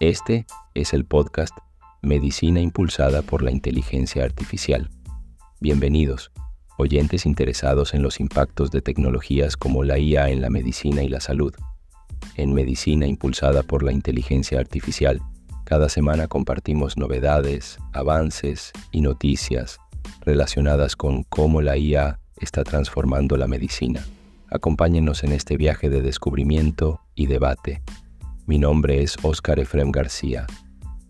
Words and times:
Este 0.00 0.46
es 0.74 0.92
el 0.92 1.04
podcast 1.04 1.56
Medicina 2.02 2.60
impulsada 2.60 3.22
por 3.22 3.42
la 3.42 3.50
inteligencia 3.50 4.22
artificial. 4.22 4.90
Bienvenidos, 5.58 6.30
oyentes 6.76 7.26
interesados 7.26 7.94
en 7.94 8.02
los 8.02 8.20
impactos 8.20 8.70
de 8.70 8.80
tecnologías 8.80 9.56
como 9.56 9.82
la 9.82 9.98
IA 9.98 10.28
en 10.28 10.40
la 10.40 10.50
medicina 10.50 11.02
y 11.02 11.08
la 11.08 11.18
salud. 11.18 11.52
En 12.36 12.54
Medicina 12.54 13.08
impulsada 13.08 13.64
por 13.64 13.82
la 13.82 13.90
inteligencia 13.90 14.60
artificial, 14.60 15.20
cada 15.64 15.88
semana 15.88 16.28
compartimos 16.28 16.96
novedades, 16.96 17.80
avances 17.92 18.70
y 18.92 19.00
noticias 19.00 19.80
relacionadas 20.20 20.94
con 20.94 21.24
cómo 21.24 21.60
la 21.60 21.76
IA 21.76 22.20
está 22.36 22.62
transformando 22.62 23.36
la 23.36 23.48
medicina. 23.48 24.06
Acompáñenos 24.48 25.24
en 25.24 25.32
este 25.32 25.56
viaje 25.56 25.90
de 25.90 26.02
descubrimiento 26.02 27.00
y 27.16 27.26
debate. 27.26 27.82
Mi 28.48 28.58
nombre 28.58 29.02
es 29.02 29.18
Óscar 29.20 29.60
Efrem 29.60 29.90
García, 29.90 30.46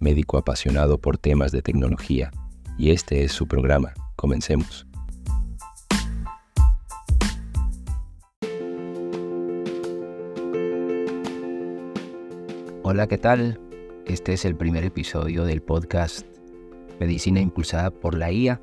médico 0.00 0.38
apasionado 0.38 0.98
por 0.98 1.18
temas 1.18 1.52
de 1.52 1.62
tecnología, 1.62 2.32
y 2.76 2.90
este 2.90 3.22
es 3.22 3.30
su 3.30 3.46
programa. 3.46 3.94
Comencemos. 4.16 4.88
Hola, 12.82 13.06
¿qué 13.06 13.18
tal? 13.18 13.60
Este 14.04 14.32
es 14.32 14.44
el 14.44 14.56
primer 14.56 14.82
episodio 14.82 15.44
del 15.44 15.62
podcast 15.62 16.26
Medicina 16.98 17.38
impulsada 17.38 17.92
por 17.92 18.18
la 18.18 18.32
IA. 18.32 18.60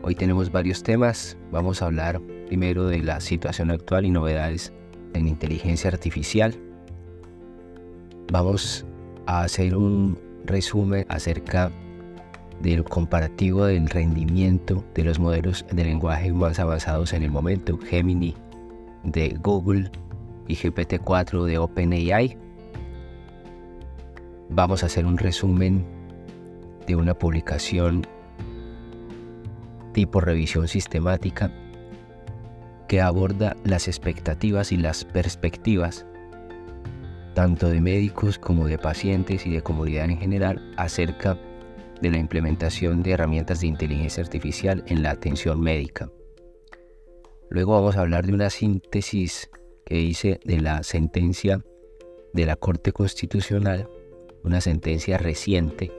Hoy 0.00 0.14
tenemos 0.14 0.50
varios 0.50 0.82
temas. 0.82 1.36
Vamos 1.52 1.82
a 1.82 1.84
hablar 1.84 2.18
primero 2.46 2.86
de 2.86 3.00
la 3.00 3.20
situación 3.20 3.70
actual 3.70 4.06
y 4.06 4.10
novedades 4.10 4.72
en 5.12 5.28
inteligencia 5.28 5.90
artificial. 5.90 6.58
Vamos 8.34 8.84
a 9.26 9.42
hacer 9.44 9.76
un 9.76 10.18
resumen 10.44 11.06
acerca 11.08 11.70
del 12.60 12.82
comparativo 12.82 13.66
del 13.66 13.88
rendimiento 13.88 14.84
de 14.92 15.04
los 15.04 15.20
modelos 15.20 15.64
de 15.70 15.84
lenguaje 15.84 16.32
más 16.32 16.58
avanzados 16.58 17.12
en 17.12 17.22
el 17.22 17.30
momento, 17.30 17.78
Gemini 17.78 18.34
de 19.04 19.38
Google 19.40 19.88
y 20.48 20.56
GPT-4 20.56 21.44
de 21.44 21.58
OpenAI. 21.58 22.36
Vamos 24.48 24.82
a 24.82 24.86
hacer 24.86 25.06
un 25.06 25.16
resumen 25.16 25.86
de 26.88 26.96
una 26.96 27.14
publicación 27.14 28.04
tipo 29.92 30.20
revisión 30.20 30.66
sistemática 30.66 31.52
que 32.88 33.00
aborda 33.00 33.54
las 33.62 33.86
expectativas 33.86 34.72
y 34.72 34.76
las 34.76 35.04
perspectivas 35.04 36.04
tanto 37.34 37.68
de 37.68 37.80
médicos 37.80 38.38
como 38.38 38.66
de 38.66 38.78
pacientes 38.78 39.46
y 39.46 39.50
de 39.50 39.62
comunidad 39.62 40.06
en 40.08 40.18
general 40.18 40.72
acerca 40.76 41.38
de 42.00 42.10
la 42.10 42.18
implementación 42.18 43.02
de 43.02 43.12
herramientas 43.12 43.60
de 43.60 43.66
inteligencia 43.66 44.22
artificial 44.22 44.84
en 44.86 45.02
la 45.02 45.10
atención 45.10 45.60
médica. 45.60 46.10
Luego 47.50 47.72
vamos 47.72 47.96
a 47.96 48.00
hablar 48.00 48.26
de 48.26 48.32
una 48.32 48.50
síntesis 48.50 49.50
que 49.84 50.00
hice 50.00 50.40
de 50.44 50.60
la 50.60 50.82
sentencia 50.82 51.62
de 52.32 52.46
la 52.46 52.56
Corte 52.56 52.92
Constitucional, 52.92 53.88
una 54.42 54.60
sentencia 54.60 55.18
reciente 55.18 55.92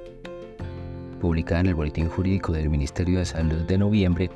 publicada 1.19 1.61
en 1.61 1.67
el 1.67 1.75
Boletín 1.75 2.09
Jurídico 2.09 2.51
del 2.51 2.69
Ministerio 2.69 3.19
de 3.19 3.25
Salud 3.25 3.61
de 3.61 3.77
noviembre, 3.77 4.29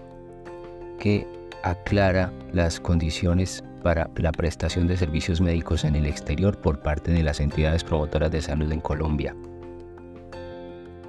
que 1.00 1.27
aclara 1.64 2.33
las 2.53 2.80
condiciones 2.80 3.64
para 3.80 4.09
la 4.16 4.31
prestación 4.31 4.88
de 4.88 4.97
servicios 4.97 5.41
médicos 5.41 5.83
en 5.83 5.95
el 5.95 6.05
exterior 6.05 6.58
por 6.58 6.81
parte 6.81 7.11
de 7.11 7.23
las 7.23 7.39
entidades 7.39 7.83
promotoras 7.83 8.31
de 8.31 8.41
salud 8.41 8.71
en 8.71 8.81
Colombia. 8.81 9.36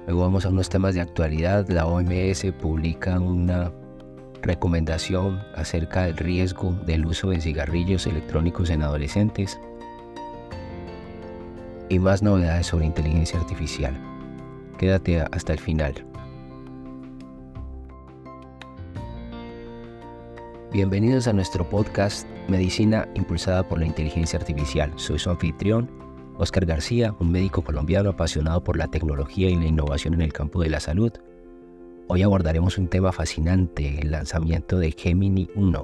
Luego 0.07 0.21
vamos 0.21 0.45
a 0.45 0.49
unos 0.49 0.69
temas 0.69 0.95
de 0.95 1.01
actualidad. 1.01 1.67
La 1.69 1.85
OMS 1.85 2.45
publica 2.59 3.19
una 3.19 3.71
recomendación 4.41 5.39
acerca 5.55 6.03
del 6.03 6.17
riesgo 6.17 6.73
del 6.85 7.05
uso 7.05 7.29
de 7.29 7.39
cigarrillos 7.39 8.07
electrónicos 8.07 8.69
en 8.69 8.81
adolescentes 8.81 9.59
y 11.89 11.99
más 11.99 12.23
novedades 12.23 12.67
sobre 12.67 12.85
inteligencia 12.85 13.39
artificial. 13.39 13.95
Quédate 14.77 15.21
hasta 15.21 15.53
el 15.53 15.59
final. 15.59 16.10
Bienvenidos 20.73 21.27
a 21.27 21.33
nuestro 21.33 21.69
podcast 21.69 22.25
Medicina 22.47 23.05
impulsada 23.15 23.67
por 23.67 23.79
la 23.79 23.85
inteligencia 23.85 24.39
artificial. 24.39 24.93
Soy 24.95 25.19
su 25.19 25.29
anfitrión, 25.29 25.89
Oscar 26.37 26.65
García, 26.65 27.13
un 27.19 27.29
médico 27.29 27.61
colombiano 27.61 28.11
apasionado 28.11 28.63
por 28.63 28.77
la 28.77 28.87
tecnología 28.87 29.49
y 29.49 29.57
la 29.57 29.65
innovación 29.65 30.13
en 30.13 30.21
el 30.21 30.31
campo 30.31 30.61
de 30.61 30.69
la 30.69 30.79
salud. 30.79 31.11
Hoy 32.07 32.21
abordaremos 32.21 32.77
un 32.77 32.87
tema 32.87 33.11
fascinante, 33.11 33.99
el 33.99 34.11
lanzamiento 34.11 34.79
de 34.79 34.93
Gemini 34.93 35.49
1 35.55 35.81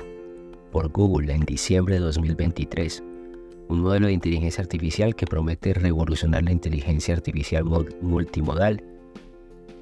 por 0.72 0.88
Google 0.88 1.34
en 1.34 1.42
diciembre 1.42 1.96
de 1.96 2.02
2023, 2.02 3.04
un 3.68 3.82
modelo 3.82 4.08
de 4.08 4.14
inteligencia 4.14 4.62
artificial 4.62 5.16
que 5.18 5.26
promete 5.26 5.74
revolucionar 5.74 6.44
la 6.44 6.54
inteligencia 6.54 7.14
artificial 7.14 7.66
multimodal 8.00 8.82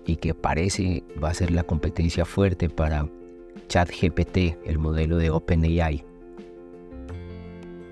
y 0.03 0.15
que 0.15 0.33
parece 0.33 1.03
va 1.23 1.29
a 1.29 1.35
ser 1.35 1.51
la 1.51 1.61
competencia 1.61 2.25
fuerte 2.25 2.69
para 2.69 3.07
ChatGPT, 3.67 4.57
el 4.65 4.79
modelo 4.79 5.17
de 5.17 5.29
OpenAI. 5.29 6.03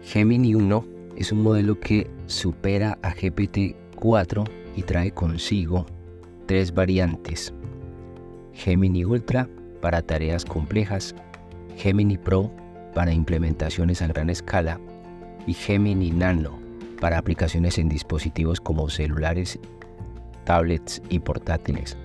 Gemini 0.03 0.55
1 0.55 0.85
es 1.15 1.31
un 1.31 1.41
modelo 1.41 1.79
que 1.79 2.09
supera 2.27 2.97
a 3.01 3.13
GPT-4 3.13 4.49
y 4.75 4.83
trae 4.83 5.11
consigo 5.11 5.85
tres 6.45 6.73
variantes. 6.73 7.53
Gemini 8.53 9.05
Ultra 9.05 9.49
para 9.81 10.01
tareas 10.01 10.45
complejas, 10.45 11.15
Gemini 11.77 12.17
Pro 12.17 12.51
para 12.93 13.13
implementaciones 13.13 14.01
a 14.01 14.07
gran 14.07 14.29
escala 14.29 14.79
y 15.47 15.53
Gemini 15.53 16.11
Nano 16.11 16.59
para 17.01 17.17
aplicaciones 17.17 17.77
en 17.77 17.89
dispositivos 17.89 18.61
como 18.61 18.89
celulares, 18.89 19.59
tablets 20.45 21.01
y 21.09 21.19
portátiles. 21.19 21.97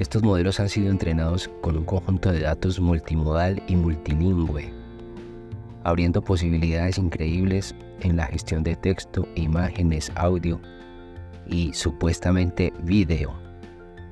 Estos 0.00 0.22
modelos 0.22 0.58
han 0.60 0.70
sido 0.70 0.90
entrenados 0.90 1.50
con 1.60 1.76
un 1.76 1.84
conjunto 1.84 2.32
de 2.32 2.40
datos 2.40 2.80
multimodal 2.80 3.62
y 3.68 3.76
multilingüe, 3.76 4.72
abriendo 5.84 6.22
posibilidades 6.22 6.96
increíbles 6.96 7.74
en 8.00 8.16
la 8.16 8.24
gestión 8.24 8.62
de 8.62 8.76
texto, 8.76 9.28
imágenes, 9.34 10.10
audio 10.14 10.58
y 11.46 11.74
supuestamente 11.74 12.72
video. 12.82 13.38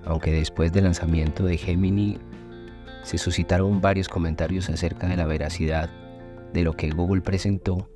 Aunque 0.05 0.31
después 0.31 0.75
del 0.75 0.85
lanzamiento 0.85 1.45
de 1.45 1.57
Gemini 1.57 2.19
se 3.03 3.17
suscitaron 3.17 3.81
varios 3.81 4.11
comentarios 4.11 4.69
acerca 4.69 5.07
de 5.07 5.17
la 5.17 5.25
veracidad 5.25 5.89
de 6.53 6.65
lo 6.65 6.75
que 6.75 6.91
Google 6.91 7.23
presentó 7.23 7.89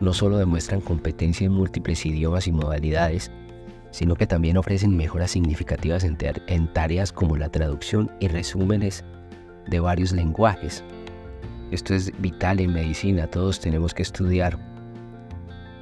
no 0.00 0.12
solo 0.12 0.36
demuestran 0.36 0.82
competencia 0.82 1.46
en 1.46 1.52
múltiples 1.52 2.04
idiomas 2.04 2.46
y 2.46 2.52
modalidades, 2.52 3.30
sino 3.90 4.14
que 4.14 4.26
también 4.26 4.58
ofrecen 4.58 4.94
mejoras 4.94 5.30
significativas 5.30 6.04
en, 6.04 6.18
en 6.48 6.72
tareas 6.72 7.12
como 7.12 7.36
la 7.36 7.48
traducción 7.48 8.10
y 8.20 8.28
resúmenes 8.28 9.04
de 9.66 9.80
varios 9.80 10.12
lenguajes. 10.12 10.84
Esto 11.70 11.94
es 11.94 12.18
vital 12.20 12.60
en 12.60 12.72
medicina, 12.72 13.26
todos 13.26 13.60
tenemos 13.60 13.92
que 13.92 14.02
estudiar 14.02 14.58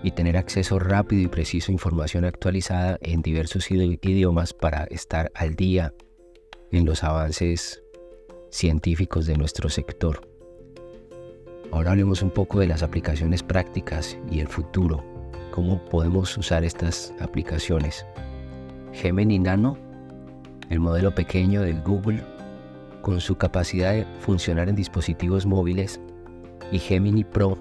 y 0.03 0.11
tener 0.11 0.37
acceso 0.37 0.79
rápido 0.79 1.23
y 1.23 1.29
preciso 1.29 1.71
a 1.71 1.75
información 1.75 2.25
actualizada 2.25 2.99
en 3.01 3.23
diversos 3.23 3.71
idiomas 3.71 4.53
para 4.53 4.85
estar 4.85 5.31
al 5.35 5.55
día 5.55 5.95
en 6.73 6.85
los 6.87 7.05
avances 7.05 7.83
científicos 8.51 9.27
de 9.27 9.37
nuestro 9.37 9.69
sector. 9.69 10.29
Ahora 11.73 11.93
hablemos 11.93 12.23
un 12.23 12.31
poco 12.31 12.59
de 12.61 12.67
las 12.67 12.83
aplicaciones 12.83 13.43
prácticas 13.43 14.19
y 14.31 14.41
el 14.41 14.49
futuro. 14.49 15.05
¿Cómo 15.53 15.85
podemos 15.85 16.37
usar 16.37 16.65
estas 16.65 17.15
aplicaciones? 17.21 18.07
Gemini 18.93 19.39
Nano, 19.39 19.79
el 20.69 20.81
modelo 20.81 21.15
pequeño 21.15 21.63
del 21.63 21.83
Google, 21.83 22.25
con 23.07 23.21
su 23.21 23.37
capacidad 23.37 23.93
de 23.93 24.05
funcionar 24.19 24.69
en 24.69 24.75
dispositivos 24.75 25.47
móviles, 25.47 26.01
y 26.73 26.81
Gemini 26.81 27.23
Pro, 27.23 27.57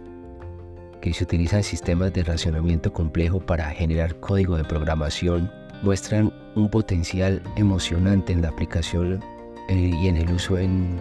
que 1.03 1.13
se 1.13 1.23
utiliza 1.23 1.57
en 1.57 1.63
sistemas 1.63 2.11
de 2.13 2.23
racionamiento 2.23 2.91
complejo 2.91 3.39
para 3.39 3.69
generar 3.69 4.19
código 4.19 4.57
de 4.57 4.63
programación 4.63 5.51
muestran 5.83 6.33
un 6.55 6.67
potencial 6.67 7.43
emocionante 7.57 8.33
en 8.33 8.41
la 8.41 8.49
aplicación 8.49 9.23
eh, 9.69 9.91
y 10.01 10.07
en 10.07 10.17
el 10.17 10.31
uso 10.31 10.57
en 10.57 10.99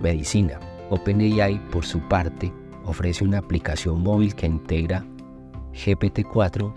medicina. 0.00 0.58
OpenAI, 0.88 1.58
por 1.70 1.84
su 1.84 2.00
parte, 2.08 2.50
ofrece 2.86 3.22
una 3.22 3.36
aplicación 3.36 4.02
móvil 4.02 4.34
que 4.34 4.46
integra 4.46 5.04
GPT-4 5.74 6.72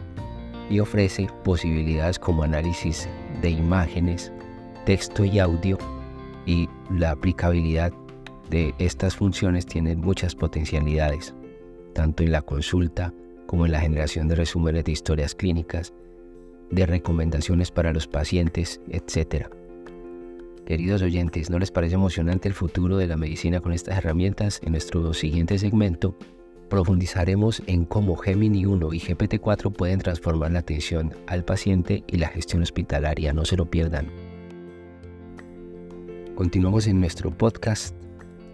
y 0.70 0.82
ofrece 0.82 1.30
posibilidades 1.46 2.20
como 2.20 2.44
análisis 2.44 3.08
de 3.42 3.50
imágenes, 3.50 4.30
texto 4.86 5.24
y 5.24 5.40
audio 5.40 5.78
la 6.94 7.12
aplicabilidad 7.12 7.94
de 8.50 8.74
estas 8.80 9.16
funciones 9.16 9.66
tiene 9.66 9.96
muchas 9.96 10.36
potencialidades, 10.36 11.34
tanto 11.94 12.24
en 12.24 12.32
la 12.32 12.42
consulta 12.42 13.14
como 13.48 13.66
en 13.66 13.72
la 13.72 13.82
generación 13.82 14.28
de 14.28 14.36
resúmenes 14.36 14.84
de 14.84 14.92
historias 14.92 15.36
clínicas 15.36 15.94
de 16.70 16.86
recomendaciones 16.86 17.70
para 17.72 17.94
los 17.94 18.08
pacientes, 18.08 18.80
etc. 18.90 19.48
Queridos 20.66 21.02
oyentes, 21.02 21.50
¿no 21.50 21.60
les 21.60 21.72
parece 21.72 21.96
emocionante 21.96 22.48
el 22.48 22.54
futuro 22.54 22.98
de 22.98 23.08
la 23.08 23.18
medicina 23.18 23.60
con 23.60 23.74
estas 23.74 23.98
herramientas? 23.98 24.62
En 24.64 24.72
nuestro 24.72 25.14
siguiente 25.14 25.60
segmento 25.60 26.16
profundizaremos 26.70 27.62
en 27.68 27.84
cómo 27.84 28.16
Gemini 28.16 28.66
1 28.66 28.94
y 28.94 29.00
GPT-4 29.00 29.74
pueden 29.74 30.00
transformar 30.00 30.52
la 30.52 30.60
atención 30.60 31.14
al 31.28 31.44
paciente 31.44 32.06
y 32.08 32.18
la 32.18 32.30
gestión 32.30 32.62
hospitalaria. 32.62 33.34
No 33.34 33.44
se 33.44 33.58
lo 33.58 33.70
pierdan. 33.70 34.31
Continuamos 36.42 36.88
en 36.88 37.00
nuestro 37.00 37.30
podcast 37.30 37.96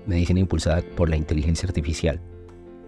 Medicina 0.08 0.42
impulsada 0.42 0.82
por 0.98 1.10
la 1.10 1.16
inteligencia 1.16 1.68
artificial 1.68 2.20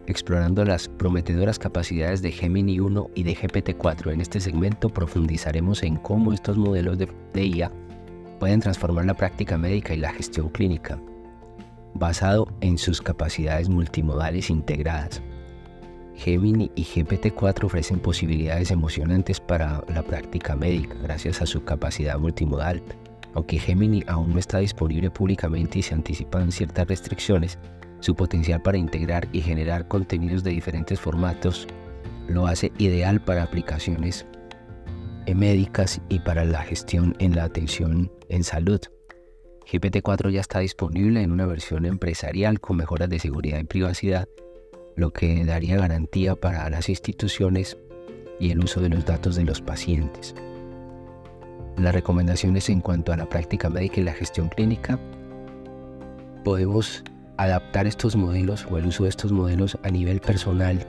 explorando 0.08 0.66
las 0.66 0.90
prometedoras 0.90 1.58
capacidades 1.58 2.22
de 2.22 2.34
Gemini 2.34 2.82
1 2.82 3.12
y 3.16 3.24
de 3.24 3.34
GPT-4. 3.34 4.12
En 4.12 4.20
este 4.20 4.42
segmento 4.42 4.90
profundizaremos 4.90 5.84
en 5.84 5.96
cómo 5.96 6.34
estos 6.34 6.58
modelos 6.58 6.98
de, 6.98 7.08
IA 7.34 7.72
pueden 8.42 8.60
transformar 8.60 9.06
la 9.06 9.14
práctica 9.14 9.58
médica 9.58 9.94
y 9.94 10.00
la 10.00 10.12
gestión 10.12 10.50
clínica, 10.50 11.00
basado 11.94 12.50
en 12.60 12.78
sus 12.78 13.02
capacidades 13.02 13.70
multimodales 13.70 14.50
integradas. 14.50 15.22
Gemini 16.16 16.72
y 16.76 16.84
GPT-4 16.84 17.64
ofrecen 17.64 18.02
posibilidades 18.02 18.70
emocionantes 18.70 19.40
para 19.40 19.82
la 19.88 20.04
práctica 20.04 20.58
médica 20.58 20.94
gracias 21.02 21.42
a 21.42 21.46
su 21.46 21.64
capacidad 21.64 22.20
multimodal. 22.20 22.84
Aunque 23.34 23.60
Gemini 23.60 24.04
aún 24.08 24.34
no 24.34 24.40
está 24.40 24.60
disponible 24.60 25.12
públicamente 25.12 25.80
y 25.80 25.82
se 25.82 25.94
anticipan 25.94 26.52
ciertas 26.52 26.88
restricciones, 26.88 27.60
su 28.00 28.16
potencial 28.16 28.62
para 28.62 28.78
integrar 28.78 29.28
y 29.32 29.42
generar 29.42 29.88
contenidos 29.88 30.44
de 30.44 30.52
diferentes 30.52 31.00
formatos 31.00 31.68
lo 32.28 32.48
hace 32.48 32.72
ideal 32.78 33.20
para 33.22 33.44
aplicaciones 33.44 34.26
médicas 35.36 36.02
y 36.10 36.20
para 36.20 36.46
la 36.46 36.62
gestión 36.64 37.16
en 37.20 37.36
la 37.36 37.44
atención 37.44 38.12
en 38.30 38.44
salud. 38.44 38.80
GPT-4 39.72 40.32
ya 40.32 40.42
está 40.42 40.60
disponible 40.60 41.22
en 41.22 41.32
una 41.32 41.46
versión 41.46 41.86
empresarial 41.86 42.60
con 42.60 42.78
mejoras 42.78 43.10
de 43.10 43.20
seguridad 43.20 43.60
y 43.60 43.66
privacidad, 43.66 44.28
lo 44.96 45.12
que 45.12 45.46
daría 45.46 45.78
garantía 45.78 46.36
para 46.36 46.70
las 46.70 46.90
instituciones 46.90 47.78
y 48.40 48.52
el 48.52 48.64
uso 48.64 48.82
de 48.82 48.90
los 48.90 49.06
datos 49.06 49.36
de 49.36 49.44
los 49.44 49.62
pacientes. 49.62 50.34
Las 51.80 51.96
recomendaciones 51.96 52.70
en 52.70 52.82
cuanto 52.82 53.14
a 53.14 53.18
la 53.18 53.30
práctica 53.30 53.70
médica 53.70 54.02
y 54.02 54.04
la 54.04 54.12
gestión 54.12 54.50
clínica, 54.50 55.00
podemos 56.44 57.06
adaptar 57.38 57.88
estos 57.88 58.18
modelos 58.18 58.68
o 58.70 58.78
el 58.78 58.88
uso 58.88 59.04
de 59.04 59.10
estos 59.10 59.32
modelos 59.32 59.78
a 59.84 59.90
nivel 59.90 60.20
personal, 60.20 60.86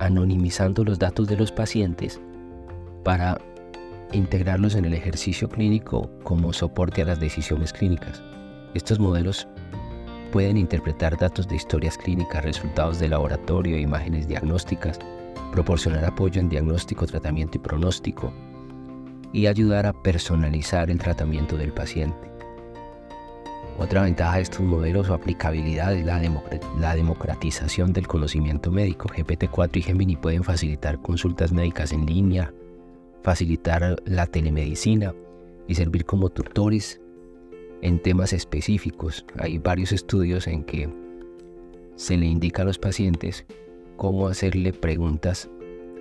anonimizando 0.00 0.82
los 0.82 0.98
datos 0.98 1.28
de 1.28 1.36
los 1.36 1.52
pacientes 1.52 2.20
para 3.04 3.40
integrarlos 4.12 4.74
en 4.74 4.86
el 4.86 4.94
ejercicio 4.94 5.48
clínico 5.48 6.10
como 6.24 6.52
soporte 6.52 7.02
a 7.02 7.04
las 7.04 7.20
decisiones 7.20 7.72
clínicas. 7.72 8.20
Estos 8.74 8.98
modelos 8.98 9.46
pueden 10.32 10.56
interpretar 10.56 11.16
datos 11.16 11.46
de 11.46 11.54
historias 11.54 11.96
clínicas, 11.96 12.42
resultados 12.42 12.98
de 12.98 13.08
laboratorio, 13.08 13.78
imágenes 13.78 14.26
diagnósticas, 14.26 14.98
proporcionar 15.52 16.04
apoyo 16.04 16.40
en 16.40 16.48
diagnóstico, 16.48 17.06
tratamiento 17.06 17.58
y 17.58 17.60
pronóstico 17.60 18.32
y 19.32 19.46
ayudar 19.46 19.86
a 19.86 19.92
personalizar 19.92 20.90
el 20.90 20.98
tratamiento 20.98 21.56
del 21.56 21.72
paciente. 21.72 22.32
Otra 23.78 24.02
ventaja 24.02 24.36
de 24.36 24.42
estos 24.42 24.60
modelos 24.60 25.08
o 25.08 25.14
aplicabilidad 25.14 25.94
es 25.94 26.04
la, 26.04 26.94
democratización 26.94 27.92
del 27.92 28.06
conocimiento 28.06 28.70
médico. 28.70 29.08
GPT-4 29.08 29.78
y 29.78 29.82
Gemini 29.82 30.16
pueden 30.16 30.44
facilitar 30.44 31.00
consultas 31.00 31.52
médicas 31.52 31.92
en 31.92 32.04
línea, 32.04 32.52
facilitar 33.22 33.96
la 34.04 34.26
telemedicina 34.26 35.14
y 35.66 35.74
servir 35.74 36.04
como 36.04 36.28
tutores 36.28 37.00
en 37.80 37.98
temas 37.98 38.32
específicos. 38.34 39.24
Hay 39.38 39.58
varios 39.58 39.92
estudios 39.92 40.46
en 40.46 40.64
que 40.64 40.88
se 41.96 42.16
le 42.16 42.26
indica 42.26 42.62
a 42.62 42.66
los 42.66 42.78
pacientes 42.78 43.46
cómo 43.96 44.28
hacerle 44.28 44.72
preguntas 44.72 45.48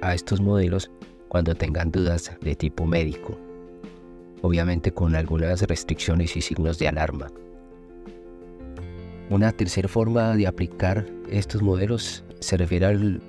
a 0.01 0.13
estos 0.13 0.41
modelos 0.41 0.91
cuando 1.31 1.55
tengan 1.55 1.91
dudas 1.91 2.29
de 2.41 2.55
tipo 2.57 2.85
médico, 2.85 3.39
obviamente 4.41 4.91
con 4.91 5.15
algunas 5.15 5.61
restricciones 5.61 6.35
y 6.35 6.41
signos 6.41 6.77
de 6.77 6.89
alarma. 6.89 7.31
Una 9.29 9.53
tercera 9.53 9.87
forma 9.87 10.35
de 10.35 10.45
aplicar 10.45 11.07
estos 11.29 11.61
modelos 11.61 12.25
se 12.41 12.57
refiere 12.57 12.87
al, 12.87 13.21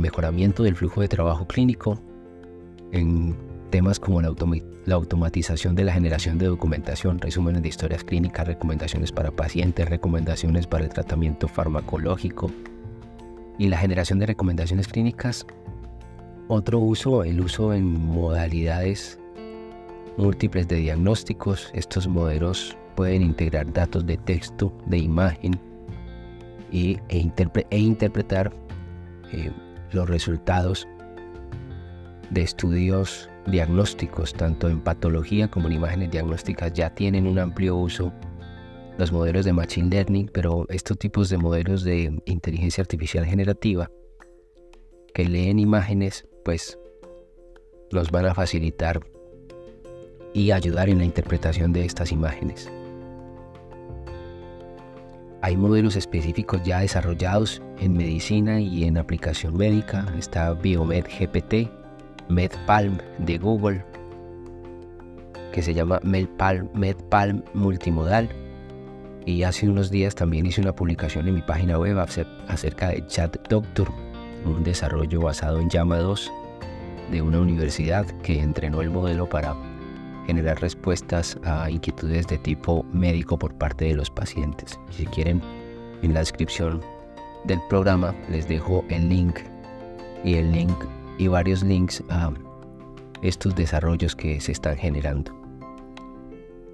mejoramiento 0.00 0.64
del 0.64 0.74
flujo 0.74 1.00
de 1.00 1.06
trabajo 1.06 1.46
clínico 1.46 2.00
en 2.90 3.36
temas 3.70 4.00
como 4.00 4.20
la, 4.20 4.34
la, 4.86 4.94
automatización 4.96 5.76
de 5.76 5.84
la 5.84 5.92
generación 5.92 6.38
de 6.38 6.46
documentación, 6.46 7.20
resúmenes 7.20 7.62
de 7.62 7.68
historias 7.68 8.02
clínicas, 8.02 8.48
recomendaciones 8.48 9.12
para 9.12 9.30
pacientes, 9.30 9.88
recomendaciones 9.88 10.66
para 10.66 10.82
el 10.82 10.90
tratamiento 10.90 11.46
farmacológico 11.46 12.50
y 13.58 13.68
la 13.68 13.78
generación 13.78 14.18
de 14.18 14.26
recomendaciones 14.26 14.88
clínicas. 14.88 15.46
Otro 16.48 16.78
uso, 16.78 17.24
el 17.24 17.40
uso 17.42 17.74
en 17.74 17.84
modalidades 17.84 19.20
múltiples 20.16 20.66
de 20.66 20.76
diagnósticos. 20.76 21.70
Estos 21.74 22.08
modelos 22.08 22.74
pueden 22.96 23.22
integrar 23.22 23.70
datos 23.70 24.06
de 24.06 24.16
texto, 24.16 24.72
de 24.86 24.96
imagen 24.96 25.60
e, 26.72 26.98
e, 27.10 27.78
interpretar 27.78 28.50
eh, 29.30 29.50
los 29.92 30.08
resultados 30.08 30.88
de 32.30 32.42
estudios 32.42 33.28
diagnósticos, 33.46 34.32
tanto 34.32 34.70
en 34.70 34.80
patología 34.80 35.50
como 35.50 35.68
en 35.68 35.74
imágenes 35.74 36.10
diagnósticas, 36.10 36.72
ya 36.72 36.94
tienen 36.94 37.26
un 37.26 37.38
amplio 37.38 37.76
uso 37.76 38.10
los 38.98 39.12
modelos 39.12 39.44
de 39.44 39.52
Machine 39.52 39.90
Learning, 39.90 40.30
pero 40.32 40.66
estos 40.70 40.98
tipos 40.98 41.28
de 41.28 41.38
modelos 41.38 41.84
de 41.84 42.20
inteligencia 42.24 42.80
artificial 42.82 43.24
generativa 43.24 43.90
que 45.14 45.24
leen 45.24 45.58
imágenes, 45.58 46.27
pues 46.48 46.78
nos 47.92 48.10
van 48.10 48.24
a 48.24 48.34
facilitar 48.34 49.00
y 50.32 50.50
ayudar 50.50 50.88
en 50.88 50.96
la 50.96 51.04
interpretación 51.04 51.74
de 51.74 51.84
estas 51.84 52.10
imágenes. 52.10 52.72
Hay 55.42 55.58
modelos 55.58 55.94
específicos 55.94 56.62
ya 56.64 56.80
desarrollados 56.80 57.60
en 57.80 57.98
medicina 57.98 58.62
y 58.62 58.84
en 58.84 58.96
aplicación 58.96 59.58
médica. 59.58 60.06
Está 60.16 60.54
Biomed 60.54 61.04
GPT, 61.04 61.68
MedPalm 62.30 62.96
de 63.18 63.36
Google, 63.36 63.84
que 65.52 65.60
se 65.60 65.74
llama 65.74 66.00
MedPalm, 66.02 66.70
MedPalm 66.72 67.42
Multimodal. 67.52 68.30
Y 69.26 69.42
hace 69.42 69.68
unos 69.68 69.90
días 69.90 70.14
también 70.14 70.46
hice 70.46 70.62
una 70.62 70.74
publicación 70.74 71.28
en 71.28 71.34
mi 71.34 71.42
página 71.42 71.78
web 71.78 71.98
acerca 71.98 72.88
de 72.88 73.06
Chat 73.06 73.36
Doctor, 73.50 73.92
un 74.44 74.62
desarrollo 74.62 75.20
basado 75.20 75.60
en 75.60 75.68
Llama 75.68 75.98
2 75.98 76.32
de 77.10 77.22
una 77.22 77.40
universidad 77.40 78.06
que 78.22 78.40
entrenó 78.40 78.82
el 78.82 78.90
modelo 78.90 79.28
para 79.28 79.56
generar 80.26 80.60
respuestas 80.60 81.38
a 81.44 81.70
inquietudes 81.70 82.26
de 82.26 82.38
tipo 82.38 82.84
médico 82.92 83.38
por 83.38 83.54
parte 83.54 83.86
de 83.86 83.94
los 83.94 84.10
pacientes. 84.10 84.78
Si 84.90 85.06
quieren, 85.06 85.40
en 86.02 86.12
la 86.12 86.20
descripción 86.20 86.82
del 87.44 87.60
programa 87.68 88.14
les 88.28 88.46
dejo 88.46 88.84
el 88.90 89.08
link 89.08 89.38
y 90.24 90.34
el 90.34 90.52
link 90.52 90.76
y 91.16 91.28
varios 91.28 91.62
links 91.62 92.02
a 92.10 92.30
estos 93.22 93.54
desarrollos 93.54 94.14
que 94.14 94.40
se 94.40 94.52
están 94.52 94.76
generando. 94.76 95.34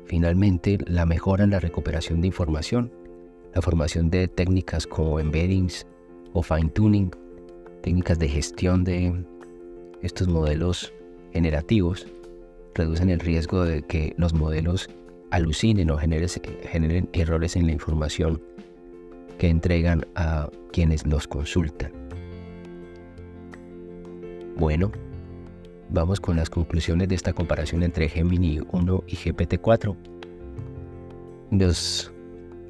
Finalmente, 0.06 0.78
la 0.86 1.06
mejora 1.06 1.44
en 1.44 1.50
la 1.50 1.60
recuperación 1.60 2.20
de 2.20 2.26
información, 2.26 2.92
la 3.54 3.62
formación 3.62 4.10
de 4.10 4.28
técnicas 4.28 4.86
como 4.86 5.18
embeddings 5.20 5.86
o 6.32 6.42
fine 6.42 6.68
tuning, 6.70 7.10
técnicas 7.84 8.18
de 8.18 8.30
gestión 8.30 8.82
de 8.82 9.12
estos 10.00 10.26
modelos 10.26 10.90
generativos 11.34 12.06
reducen 12.74 13.10
el 13.10 13.20
riesgo 13.20 13.62
de 13.62 13.82
que 13.82 14.14
los 14.16 14.32
modelos 14.32 14.88
alucinen 15.30 15.90
o 15.90 15.98
generen, 15.98 17.10
errores 17.12 17.56
en 17.56 17.66
la 17.66 17.72
información 17.72 18.40
que 19.36 19.50
entregan 19.50 20.06
a 20.14 20.48
quienes 20.72 21.06
los 21.06 21.28
consultan. 21.28 21.92
Bueno, 24.56 24.90
vamos 25.90 26.20
con 26.20 26.36
las 26.36 26.48
conclusiones 26.48 27.08
de 27.08 27.16
esta 27.16 27.34
comparación 27.34 27.82
entre 27.82 28.08
Gemini 28.08 28.60
1 28.72 29.04
y 29.06 29.14
GPT-4. 29.14 29.94
Los 31.50 32.10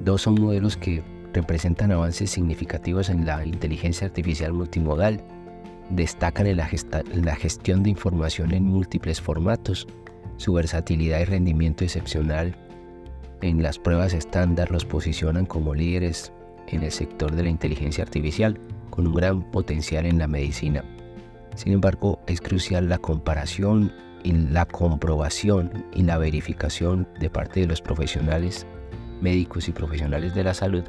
dos 0.01 0.23
son 0.23 0.35
modelos 0.41 0.75
que 0.75 1.14
representan 1.35 1.91
avances 1.91 2.31
significativos 2.31 3.09
en 3.09 3.25
la 3.25 3.45
inteligencia 3.45 4.07
artificial 4.07 4.53
multimodal 4.53 5.21
destacan 5.89 6.47
en 6.47 6.57
la, 6.57 7.35
gestión 7.35 7.83
de 7.83 7.89
información 7.91 8.53
en 8.53 8.63
múltiples 8.63 9.21
formatos, 9.21 9.87
su 10.37 10.53
versatilidad 10.53 11.19
y 11.19 11.25
rendimiento 11.25 11.83
excepcional 11.83 12.57
en 13.41 13.61
las 13.61 13.77
pruebas 13.77 14.13
estándar 14.13 14.71
los 14.71 14.85
posicionan 14.85 15.45
como 15.45 15.75
líderes 15.75 16.31
en 16.67 16.83
el 16.83 16.91
sector 16.91 17.35
de 17.35 17.43
la 17.43 17.49
inteligencia 17.49 18.03
artificial, 18.03 18.59
con 18.89 19.05
un 19.05 19.13
gran 19.13 19.43
potencial 19.51 20.05
en 20.05 20.17
la 20.17 20.27
medicina. 20.27 20.83
Sin 21.55 21.73
embargo, 21.73 22.19
es 22.27 22.41
crucial 22.41 22.89
la 22.89 22.97
comparación 22.97 23.91
y 24.23 24.31
la 24.31 24.65
comprobación 24.65 25.85
y 25.93 26.03
la 26.03 26.17
verificación 26.17 27.07
de 27.19 27.29
parte 27.29 27.59
de 27.59 27.67
los 27.67 27.81
profesionales 27.81 28.65
médicos 29.21 29.69
y 29.69 29.71
profesionales 29.71 30.33
de 30.33 30.43
la 30.43 30.53
salud 30.53 30.83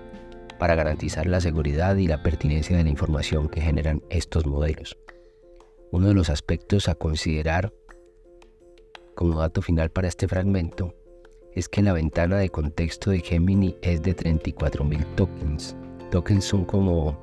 para 0.59 0.75
garantizar 0.75 1.27
la 1.27 1.41
seguridad 1.41 1.97
y 1.97 2.07
la 2.07 2.23
pertinencia 2.23 2.77
de 2.77 2.85
la 2.85 2.91
información 2.91 3.49
que 3.49 3.61
generan 3.61 4.03
estos 4.11 4.47
modelos. 4.47 4.97
Uno 5.93 6.09
de 6.09 6.15
los 6.15 6.31
aspectos 6.31 6.89
a 6.89 6.95
considerar 6.95 7.73
como 9.15 9.41
dato 9.41 9.63
final 9.63 9.91
para 9.91 10.09
este 10.09 10.29
fragmento 10.29 10.95
es 11.55 11.69
que 11.69 11.83
la 11.83 11.93
ventana 11.93 12.37
de 12.37 12.51
contexto 12.51 13.11
de 13.11 13.21
Gemini 13.21 13.77
es 13.81 14.03
de 14.03 14.15
34.000 14.15 15.15
tokens. 15.15 15.77
Tokens 16.11 16.45
son 16.45 16.65
como 16.65 17.19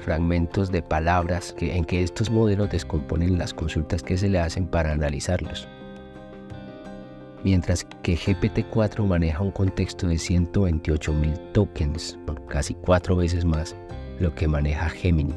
fragmentos 0.00 0.72
de 0.72 0.82
palabras 0.82 1.54
en 1.60 1.84
que 1.84 2.02
estos 2.02 2.30
modelos 2.30 2.70
descomponen 2.70 3.38
las 3.38 3.52
consultas 3.52 4.02
que 4.02 4.16
se 4.16 4.30
le 4.30 4.38
hacen 4.38 4.66
para 4.66 4.92
analizarlos 4.92 5.68
mientras 7.44 7.84
que 8.02 8.16
GPT-4 8.16 9.06
maneja 9.06 9.42
un 9.42 9.50
contexto 9.50 10.08
de 10.08 10.14
128.000 10.14 11.52
tokens, 11.52 12.18
casi 12.48 12.74
cuatro 12.74 13.16
veces 13.16 13.44
más 13.44 13.74
lo 14.18 14.34
que 14.34 14.48
maneja 14.48 14.88
Gemini. 14.88 15.34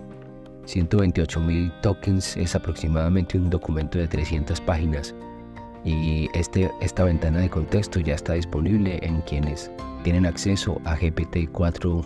128.000 0.65 1.81
tokens 1.81 2.37
es 2.37 2.55
aproximadamente 2.55 3.37
un 3.37 3.49
documento 3.49 3.97
de 3.97 4.07
300 4.07 4.61
páginas 4.61 5.13
y 5.83 6.29
este, 6.33 6.71
esta 6.79 7.03
ventana 7.03 7.39
de 7.39 7.49
contexto 7.49 7.99
ya 7.99 8.15
está 8.15 8.33
disponible 8.33 8.99
en 9.01 9.21
quienes 9.21 9.69
tienen 10.03 10.25
acceso 10.25 10.79
a 10.85 10.95
GPT-4 10.97 12.05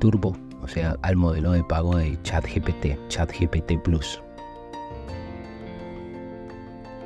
Turbo, 0.00 0.36
o 0.62 0.68
sea, 0.68 0.96
al 1.02 1.16
modelo 1.16 1.52
de 1.52 1.64
pago 1.64 1.96
de 1.96 2.20
ChatGPT, 2.22 2.98
ChatGPT 3.08 3.82
Plus. 3.82 4.20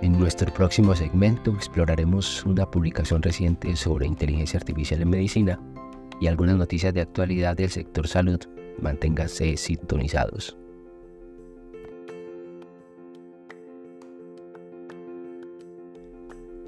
En 0.03 0.19
nuestro 0.19 0.53
próximo 0.53 0.97
segmento 0.97 1.53
exploraremos 1.53 2.45
una 2.45 2.69
publicación 2.69 3.23
reciente 3.23 3.77
sobre 3.77 4.05
inteligencia 4.05 4.59
artificial 4.59 5.01
en 5.01 5.11
medicina 5.11 5.61
y 6.21 6.27
algunas 6.27 6.57
noticias 6.57 6.93
de 6.93 7.03
actualidad 7.03 7.57
del 7.57 7.71
sector 7.71 8.09
salud. 8.09 8.41
Manténganse 8.81 9.57
sintonizados. 9.57 10.57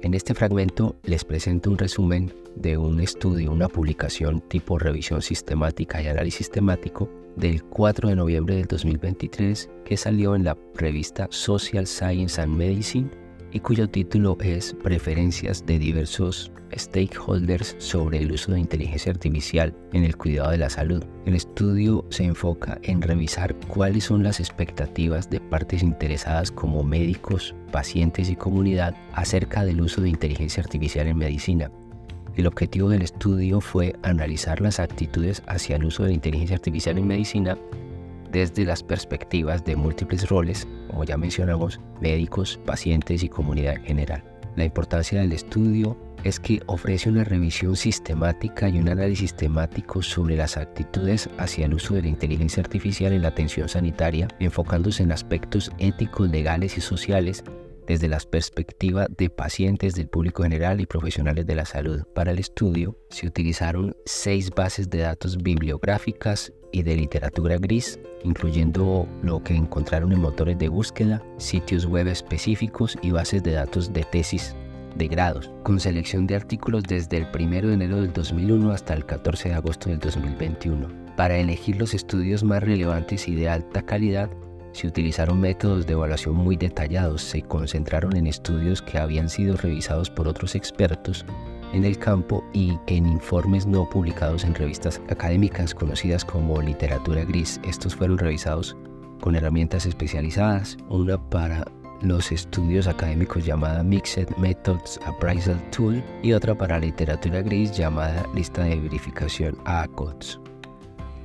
En 0.01 0.13
este 0.13 0.33
fragmento 0.33 0.95
les 1.03 1.25
presento 1.25 1.69
un 1.69 1.77
resumen 1.77 2.33
de 2.55 2.77
un 2.77 3.01
estudio, 3.01 3.51
una 3.51 3.67
publicación 3.67 4.39
tipo 4.47 4.79
revisión 4.79 5.21
sistemática 5.21 6.01
y 6.01 6.07
análisis 6.07 6.49
temático 6.49 7.09
del 7.35 7.65
4 7.65 8.07
de 8.07 8.15
noviembre 8.15 8.55
del 8.55 8.67
2023 8.67 9.69
que 9.83 9.97
salió 9.97 10.35
en 10.35 10.45
la 10.45 10.57
revista 10.75 11.27
Social 11.31 11.85
Science 11.85 12.41
and 12.41 12.55
Medicine 12.55 13.24
y 13.55 13.61
cuyo 13.61 13.87
título 13.87 14.37
es 14.41 14.75
Preferencias 14.83 15.65
de 15.65 15.79
diversos 15.79 16.51
stakeholders 16.77 17.77
sobre 17.77 18.17
el 18.17 18.33
uso 18.33 18.51
de 18.51 18.59
inteligencia 18.59 19.13
artificial 19.13 19.73
en 19.93 20.03
el 20.03 20.17
cuidado 20.17 20.51
de 20.51 20.57
la 20.57 20.69
salud. 20.69 21.01
El 21.25 21.35
estudio 21.35 22.05
se 22.09 22.25
enfoca 22.25 22.77
en 22.83 23.01
revisar 23.01 23.55
cuáles 23.69 24.03
son 24.03 24.23
las 24.23 24.41
expectativas 24.41 25.29
de 25.29 25.39
partes 25.39 25.83
interesadas 25.83 26.51
como 26.51 26.83
médicos, 26.83 27.55
pacientes 27.71 28.29
y 28.29 28.35
comunidad 28.35 28.93
acerca 29.13 29.63
del 29.63 29.79
uso 29.79 30.01
de 30.01 30.09
inteligencia 30.09 30.61
artificial 30.61 31.07
en 31.07 31.17
medicina. 31.17 31.71
El 32.35 32.47
objetivo 32.47 32.89
del 32.89 33.03
estudio 33.03 33.61
fue 33.61 33.95
analizar 34.03 34.59
las 34.59 34.81
actitudes 34.81 35.41
hacia 35.47 35.77
el 35.77 35.85
uso 35.85 36.03
de 36.03 36.11
inteligencia 36.11 36.57
artificial 36.57 36.97
en 36.97 37.07
medicina 37.07 37.57
desde 38.35 38.65
las 38.65 38.83
perspectivas 38.83 39.63
de 39.63 39.77
múltiples 39.77 40.27
roles, 40.27 40.67
como 40.89 41.05
ya 41.05 41.15
mencionamos, 41.15 41.79
médicos, 42.01 42.59
pacientes 42.65 43.23
y 43.23 43.29
comunidad 43.29 43.75
en 43.75 43.83
general. 43.83 44.23
La 44.57 44.65
importancia 44.65 45.21
del 45.21 45.31
estudio 45.31 45.97
es 46.25 46.41
que 46.41 46.61
ofrece 46.65 47.09
una 47.09 47.23
revisión 47.23 47.77
sistemática 47.77 48.67
y 48.67 48.77
un 48.77 48.89
análisis 48.89 49.33
temático 49.33 50.01
sobre 50.01 50.35
las 50.35 50.57
actitudes 50.57 51.29
hacia 51.37 51.65
el 51.65 51.75
uso 51.75 51.93
de 51.93 52.01
la 52.01 52.09
inteligencia 52.09 52.61
artificial 52.61 53.13
en 53.13 53.21
la 53.21 53.29
atención 53.29 53.69
sanitaria, 53.69 54.27
enfocándose 54.39 55.03
en 55.03 55.13
aspectos 55.13 55.71
éticos, 55.77 56.29
legales 56.29 56.77
y 56.77 56.81
sociales 56.81 57.41
desde 57.87 58.09
las 58.09 58.25
perspectivas 58.25 59.07
de 59.15 59.29
pacientes 59.29 59.93
del 59.93 60.09
público 60.09 60.43
general 60.43 60.81
y 60.81 60.85
profesionales 60.85 61.45
de 61.45 61.55
la 61.55 61.65
salud. 61.65 62.03
Para 62.13 62.31
el 62.31 62.39
estudio 62.39 62.97
se 63.09 63.27
utilizaron 63.27 63.95
seis 64.05 64.49
bases 64.49 64.89
de 64.89 64.99
datos 64.99 65.37
bibliográficas 65.37 66.51
y 66.75 66.83
de 66.83 66.97
literatura 66.97 67.57
gris, 67.57 67.99
incluyendo 68.25 69.07
lo 69.23 69.41
que 69.41 69.55
encontraron 69.55 70.11
en 70.11 70.19
motores 70.19 70.59
de 70.59 70.67
búsqueda, 70.67 71.23
sitios 71.37 71.85
web 71.85 72.07
específicos 72.07 72.97
y 73.01 73.11
bases 73.11 73.43
de 73.43 73.53
datos 73.53 73.93
de 73.93 74.03
tesis 74.03 74.55
de 74.95 75.07
grados, 75.07 75.51
con 75.63 75.79
selección 75.79 76.27
de 76.27 76.35
artículos 76.35 76.83
desde 76.83 77.17
el 77.17 77.27
1 77.33 77.67
de 77.67 77.73
enero 77.73 78.01
del 78.01 78.11
2001 78.11 78.71
hasta 78.71 78.93
el 78.93 79.05
14 79.05 79.49
de 79.49 79.55
agosto 79.55 79.89
del 79.89 79.99
2021. 79.99 80.87
Para 81.15 81.37
elegir 81.37 81.77
los 81.77 81.93
estudios 81.93 82.43
más 82.43 82.61
relevantes 82.61 83.29
y 83.29 83.35
de 83.35 83.47
alta 83.47 83.81
calidad, 83.81 84.29
se 84.73 84.87
utilizaron 84.87 85.39
métodos 85.39 85.87
de 85.87 85.93
evaluación 85.93 86.35
muy 86.35 86.57
detallados, 86.57 87.21
se 87.21 87.41
concentraron 87.41 88.17
en 88.17 88.27
estudios 88.27 88.81
que 88.81 88.97
habían 88.97 89.29
sido 89.29 89.55
revisados 89.55 90.09
por 90.09 90.27
otros 90.27 90.55
expertos 90.55 91.25
en 91.73 91.85
el 91.85 91.97
campo 91.97 92.43
y 92.53 92.77
en 92.87 93.05
informes 93.05 93.65
no 93.65 93.89
publicados 93.89 94.43
en 94.43 94.55
revistas 94.55 95.01
académicas 95.09 95.73
conocidas 95.73 96.23
como 96.25 96.61
literatura 96.61 97.23
gris. 97.25 97.59
Estos 97.63 97.95
fueron 97.95 98.17
revisados 98.17 98.75
con 99.21 99.35
herramientas 99.35 99.85
especializadas, 99.85 100.77
una 100.89 101.17
para 101.29 101.65
los 102.01 102.31
estudios 102.31 102.87
académicos 102.87 103.45
llamada 103.45 103.83
Mixed 103.83 104.29
Methods 104.37 104.99
Appraisal 105.05 105.61
Tool 105.71 106.03
y 106.21 106.33
otra 106.33 106.55
para 106.55 106.79
literatura 106.79 107.41
gris 107.41 107.75
llamada 107.75 108.25
lista 108.33 108.63
de 108.63 108.79
verificación 108.79 109.57
ACOTS. 109.65 110.44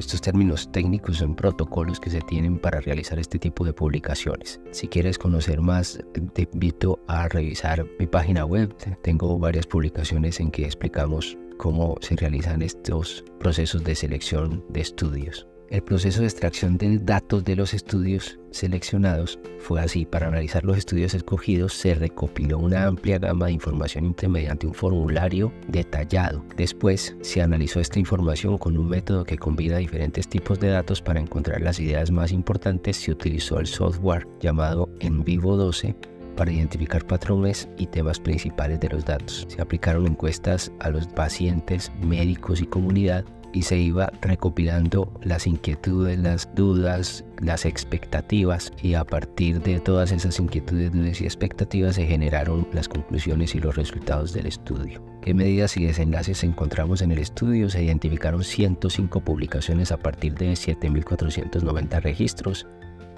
Estos 0.00 0.22
términos 0.22 0.72
técnicos 0.72 1.18
son 1.18 1.34
protocolos 1.34 2.00
que 2.00 2.08
se 2.08 2.22
tienen 2.22 2.58
para 2.58 2.80
realizar 2.80 3.18
este 3.18 3.38
tipo 3.38 3.66
de 3.66 3.74
publicaciones. 3.74 4.58
Si 4.70 4.88
quieres 4.88 5.18
conocer 5.18 5.60
más, 5.60 6.00
te 6.32 6.48
invito 6.54 6.98
a 7.06 7.28
revisar 7.28 7.84
mi 7.98 8.06
página 8.06 8.46
web. 8.46 8.74
Tengo 9.02 9.38
varias 9.38 9.66
publicaciones 9.66 10.40
en 10.40 10.50
que 10.52 10.64
explicamos 10.64 11.36
cómo 11.58 11.96
se 12.00 12.16
realizan 12.16 12.62
estos 12.62 13.22
procesos 13.38 13.84
de 13.84 13.94
selección 13.94 14.64
de 14.70 14.80
estudios. 14.80 15.46
El 15.70 15.84
proceso 15.84 16.22
de 16.22 16.26
extracción 16.26 16.76
de 16.78 16.98
datos 16.98 17.44
de 17.44 17.54
los 17.54 17.74
estudios 17.74 18.40
seleccionados 18.50 19.38
fue 19.60 19.80
así. 19.80 20.04
Para 20.04 20.26
analizar 20.26 20.64
los 20.64 20.76
estudios 20.76 21.14
escogidos 21.14 21.74
se 21.74 21.94
recopiló 21.94 22.58
una 22.58 22.86
amplia 22.86 23.20
gama 23.20 23.46
de 23.46 23.52
información 23.52 24.16
mediante 24.28 24.66
un 24.66 24.74
formulario 24.74 25.52
detallado. 25.68 26.44
Después 26.56 27.16
se 27.20 27.40
analizó 27.40 27.78
esta 27.78 28.00
información 28.00 28.58
con 28.58 28.76
un 28.76 28.88
método 28.88 29.24
que 29.24 29.38
combina 29.38 29.76
diferentes 29.76 30.26
tipos 30.26 30.58
de 30.58 30.70
datos 30.70 31.00
para 31.00 31.20
encontrar 31.20 31.60
las 31.60 31.78
ideas 31.78 32.10
más 32.10 32.32
importantes. 32.32 32.96
Se 32.96 33.12
utilizó 33.12 33.60
el 33.60 33.68
software 33.68 34.26
llamado 34.40 34.90
En 34.98 35.22
Vivo 35.22 35.56
12 35.56 35.94
para 36.36 36.50
identificar 36.50 37.06
patrones 37.06 37.68
y 37.76 37.86
temas 37.86 38.18
principales 38.18 38.80
de 38.80 38.88
los 38.88 39.04
datos. 39.04 39.46
Se 39.48 39.62
aplicaron 39.62 40.08
encuestas 40.08 40.72
a 40.80 40.90
los 40.90 41.06
pacientes, 41.06 41.92
médicos 42.02 42.60
y 42.60 42.66
comunidad 42.66 43.24
y 43.52 43.62
se 43.62 43.78
iba 43.78 44.12
recopilando 44.20 45.12
las 45.22 45.46
inquietudes, 45.46 46.18
las 46.18 46.54
dudas, 46.54 47.24
las 47.40 47.64
expectativas 47.64 48.72
y 48.82 48.94
a 48.94 49.04
partir 49.04 49.60
de 49.60 49.80
todas 49.80 50.12
esas 50.12 50.38
inquietudes, 50.38 50.92
dudas 50.92 51.20
y 51.20 51.24
expectativas 51.24 51.96
se 51.96 52.06
generaron 52.06 52.66
las 52.72 52.88
conclusiones 52.88 53.54
y 53.54 53.60
los 53.60 53.76
resultados 53.76 54.32
del 54.32 54.46
estudio. 54.46 55.02
¿Qué 55.22 55.34
medidas 55.34 55.76
y 55.76 55.84
desenlaces 55.84 56.44
encontramos 56.44 57.02
en 57.02 57.12
el 57.12 57.18
estudio? 57.18 57.68
Se 57.68 57.82
identificaron 57.82 58.42
105 58.42 59.20
publicaciones 59.20 59.92
a 59.92 59.98
partir 59.98 60.34
de 60.34 60.52
7.490 60.52 62.00
registros, 62.00 62.66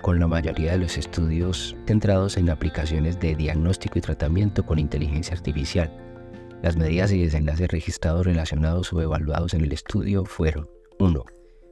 con 0.01 0.19
la 0.19 0.27
mayoría 0.27 0.73
de 0.73 0.79
los 0.79 0.99
estudios 0.99 1.77
centrados 1.87 2.37
en 2.37 2.51
aplicaciones 2.51 3.21
de 3.21 3.37
diagnóstico 3.37 3.99
y 3.99 4.03
tratamiento 4.03 4.67
con 4.67 4.81
inteligencia 4.81 5.37
artificial 5.37 6.02
las 6.63 6.77
medidas 6.77 7.11
y 7.11 7.21
desenlaces 7.21 7.69
registrados 7.69 8.25
relacionados 8.25 8.93
o 8.93 9.03
evaluados 9.03 9.53
en 9.53 9.63
el 9.63 9.73
estudio 9.73 10.25
fueron 10.25 10.71
1. 11.01 11.25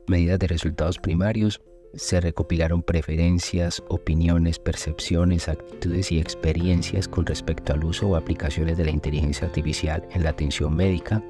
Medidas 0.09 0.41
de 0.41 0.49
resultados 0.49 0.99
primarios. 0.99 1.61
Se 1.95 2.21
recopilaron 2.21 2.83
preferencias, 2.83 3.85
opiniones, 3.89 4.59
percepciones, 4.59 5.49
actitudes 5.49 6.11
y 6.11 6.19
experiencias 6.19 7.07
con 7.07 7.25
respecto 7.25 7.73
al 7.73 7.85
uso 7.85 8.09
o 8.09 8.17
aplicaciones 8.17 8.77
de 8.77 8.85
la 8.85 8.91
inteligencia 8.91 9.47
artificial 9.47 10.07
en 10.11 10.25
la 10.25 10.31
atención 10.31 10.75
médica. 10.75 11.23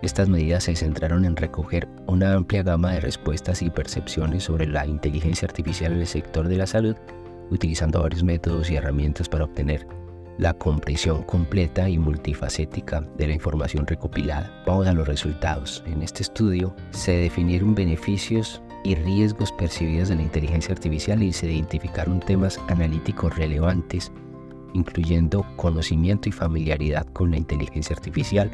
Estas 0.00 0.28
medidas 0.28 0.64
se 0.64 0.76
centraron 0.76 1.24
en 1.24 1.34
recoger 1.34 1.88
una 2.06 2.34
amplia 2.34 2.62
gama 2.62 2.92
de 2.92 3.00
respuestas 3.00 3.62
y 3.62 3.70
percepciones 3.70 4.44
sobre 4.44 4.68
la 4.68 4.86
inteligencia 4.86 5.46
artificial 5.46 5.92
en 5.92 6.00
el 6.00 6.06
sector 6.06 6.46
de 6.46 6.56
la 6.56 6.68
salud, 6.68 6.94
utilizando 7.50 8.00
varios 8.00 8.22
métodos 8.22 8.70
y 8.70 8.76
herramientas 8.76 9.28
para 9.28 9.44
obtener 9.44 9.86
la 10.40 10.54
comprensión 10.54 11.22
completa 11.24 11.90
y 11.90 11.98
multifacética 11.98 13.02
de 13.18 13.26
la 13.26 13.34
información 13.34 13.86
recopilada. 13.86 14.50
Vamos 14.66 14.86
a 14.86 14.94
los 14.94 15.06
resultados. 15.06 15.84
En 15.86 16.02
este 16.02 16.22
estudio 16.22 16.74
se 16.92 17.12
definieron 17.12 17.74
beneficios 17.74 18.62
y 18.82 18.94
riesgos 18.94 19.52
percibidos 19.52 20.08
de 20.08 20.16
la 20.16 20.22
inteligencia 20.22 20.72
artificial 20.72 21.22
y 21.22 21.34
se 21.34 21.52
identificaron 21.52 22.20
temas 22.20 22.58
analíticos 22.68 23.36
relevantes, 23.36 24.10
incluyendo 24.72 25.44
conocimiento 25.56 26.30
y 26.30 26.32
familiaridad 26.32 27.06
con 27.12 27.32
la 27.32 27.36
inteligencia 27.36 27.94
artificial, 27.94 28.50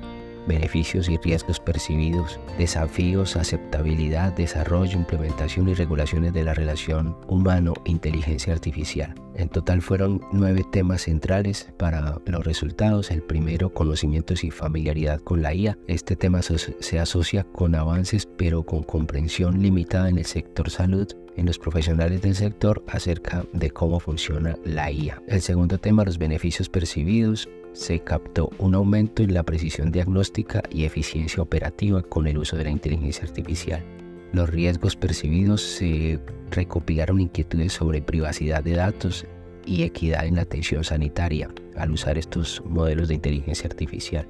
beneficios 0.47 1.09
y 1.09 1.17
riesgos 1.19 1.61
percibidos, 1.61 2.41
desafíos, 2.59 3.37
aceptabilidad, 3.37 4.33
desarrollo, 4.33 4.99
implementación 4.99 5.69
y 5.69 5.75
regulaciones 5.75 6.33
de 6.33 6.45
la 6.45 6.55
relación 6.55 7.17
humano-inteligencia 7.29 8.53
artificial. 8.53 9.15
En 9.35 9.49
total 9.49 9.83
fueron 9.83 10.23
nueve 10.33 10.65
temas 10.71 11.03
centrales 11.03 11.69
para 11.77 12.19
los 12.25 12.45
resultados. 12.45 13.11
El 13.11 13.23
primero, 13.23 13.69
conocimientos 13.71 14.45
y 14.45 14.51
familiaridad 14.51 15.21
con 15.21 15.43
la 15.43 15.55
IA. 15.55 15.77
Este 15.87 16.17
tema 16.17 16.41
se 16.43 16.99
asocia 16.99 17.45
con 17.53 17.75
avances 17.75 18.27
pero 18.37 18.63
con 18.63 18.83
comprensión 18.83 19.63
limitada 19.63 20.09
en 20.09 20.19
el 20.19 20.25
sector 20.25 20.71
salud 20.71 21.07
en 21.37 21.47
los 21.47 21.59
profesionales 21.59 22.23
del 22.23 22.35
sector 22.35 22.83
acerca 22.89 23.45
de 23.53 23.71
cómo 23.71 24.01
funciona 24.01 24.57
la 24.65 24.91
IA. 24.91 25.23
El 25.29 25.43
segundo 25.43 25.79
tema, 25.79 26.05
los 26.05 26.19
beneficios 26.19 26.69
percibidos 26.69 27.49
se 27.77 28.01
captó 28.01 28.49
un 28.59 28.75
aumento 28.75 29.23
en 29.23 29.35
la 29.35 29.43
precisión 29.43 29.93
diagnóstica 29.93 30.63
y 30.71 30.85
eficiencia 30.85 31.43
operativa 31.43 32.03
con 32.03 32.27
el 32.27 32.39
uso 32.39 32.57
de 32.57 32.65
la 32.65 32.71
inteligencia 32.71 33.25
artificial. 33.25 33.85
Los 34.33 34.49
riesgos 34.49 34.97
percibidos 34.97 35.61
se 35.61 36.19
recopilaron 36.51 37.21
inquietudes 37.21 37.75
sobre 37.75 38.01
privacidad 38.01 38.65
de 38.65 38.77
datos 38.77 39.27
y 39.67 39.83
equidad 39.83 40.25
en 40.25 40.37
la 40.37 40.43
atención 40.43 40.85
sanitaria 40.85 41.51
al 41.77 41.91
usar 41.91 42.17
estos 42.17 42.63
modelos 42.65 43.09
de 43.09 43.15
inteligencia 43.15 43.69
artificial. 43.69 44.27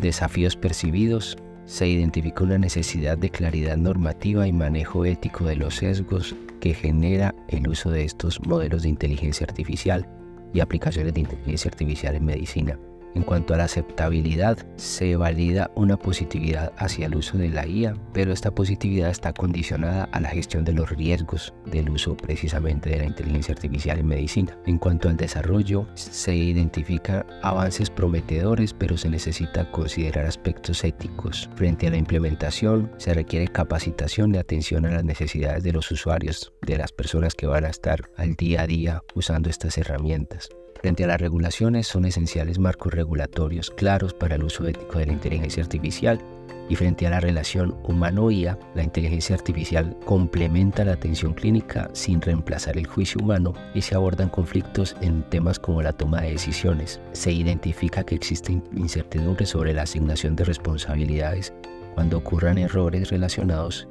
Desafíos 0.00 0.56
percibidos 0.56 1.38
se 1.66 1.86
identificó 1.86 2.44
una 2.44 2.58
necesidad 2.58 3.16
de 3.16 3.30
claridad 3.30 3.76
normativa 3.76 4.48
y 4.48 4.52
manejo 4.52 5.04
ético 5.04 5.44
de 5.44 5.54
los 5.54 5.76
sesgos 5.76 6.34
que 6.60 6.74
genera 6.74 7.34
el 7.46 7.68
uso 7.68 7.90
de 7.90 8.02
estos 8.02 8.40
modelos 8.40 8.82
de 8.82 8.88
inteligencia 8.88 9.46
artificial 9.46 10.08
y 10.52 10.60
aplicaciones 10.60 11.14
de 11.14 11.20
inteligencia 11.20 11.70
artificial 11.70 12.16
en 12.16 12.24
medicina. 12.24 12.78
En 13.14 13.22
cuanto 13.22 13.54
a 13.54 13.56
la 13.56 13.64
aceptabilidad, 13.64 14.58
se 14.76 15.16
valida 15.16 15.70
una 15.74 15.96
positividad 15.96 16.72
hacia 16.76 17.06
el 17.06 17.16
uso 17.16 17.38
de 17.38 17.48
la 17.48 17.66
IA, 17.66 17.94
pero 18.12 18.32
esta 18.32 18.54
positividad 18.54 19.10
está 19.10 19.32
condicionada 19.32 20.04
a 20.12 20.20
la 20.20 20.28
gestión 20.28 20.64
de 20.64 20.72
los 20.72 20.90
riesgos 20.90 21.54
del 21.66 21.90
uso 21.90 22.16
precisamente 22.16 22.90
de 22.90 22.98
la 22.98 23.06
inteligencia 23.06 23.54
artificial 23.54 23.98
en 23.98 24.06
medicina. 24.06 24.58
En 24.66 24.78
cuanto 24.78 25.08
al 25.08 25.16
desarrollo, 25.16 25.86
se 25.94 26.34
identifican 26.34 27.24
avances 27.42 27.90
prometedores, 27.90 28.74
pero 28.74 28.96
se 28.96 29.08
necesita 29.08 29.70
considerar 29.70 30.26
aspectos 30.26 30.84
éticos. 30.84 31.48
Frente 31.56 31.86
a 31.86 31.90
la 31.90 31.96
implementación, 31.96 32.92
se 32.98 33.14
requiere 33.14 33.48
capacitación 33.48 34.34
y 34.34 34.38
atención 34.38 34.86
a 34.86 34.90
las 34.90 35.04
necesidades 35.04 35.62
de 35.62 35.72
los 35.72 35.90
usuarios, 35.90 36.52
de 36.62 36.78
las 36.78 36.92
personas 36.92 37.34
que 37.34 37.46
van 37.46 37.64
a 37.64 37.70
estar 37.70 38.10
al 38.16 38.34
día 38.34 38.62
a 38.62 38.66
día 38.66 39.02
usando 39.14 39.50
estas 39.50 39.78
herramientas. 39.78 40.48
Frente 40.80 41.04
a 41.04 41.08
las 41.08 41.20
regulaciones 41.20 41.88
son 41.88 42.04
esenciales 42.04 42.58
marcos 42.58 42.94
regulatorios 42.94 43.70
claros 43.70 44.14
para 44.14 44.36
el 44.36 44.44
uso 44.44 44.66
ético 44.66 44.98
de 44.98 45.06
la 45.06 45.12
inteligencia 45.12 45.62
artificial 45.62 46.20
y 46.68 46.76
frente 46.76 47.06
a 47.06 47.10
la 47.10 47.20
relación 47.20 47.76
humano-IA, 47.84 48.58
la 48.74 48.82
inteligencia 48.82 49.34
artificial 49.34 49.96
complementa 50.04 50.84
la 50.84 50.92
atención 50.92 51.32
clínica 51.32 51.88
sin 51.94 52.20
reemplazar 52.20 52.76
el 52.76 52.86
juicio 52.86 53.20
humano 53.22 53.54
y 53.74 53.82
se 53.82 53.94
abordan 53.94 54.28
conflictos 54.28 54.94
en 55.00 55.22
temas 55.30 55.58
como 55.58 55.82
la 55.82 55.94
toma 55.94 56.20
de 56.20 56.32
decisiones. 56.32 57.00
Se 57.12 57.32
identifica 57.32 58.04
que 58.04 58.14
existe 58.14 58.60
incertidumbre 58.76 59.46
sobre 59.46 59.72
la 59.72 59.82
asignación 59.82 60.36
de 60.36 60.44
responsabilidades 60.44 61.52
cuando 61.94 62.18
ocurran 62.18 62.58
errores 62.58 63.10
relacionados 63.10 63.88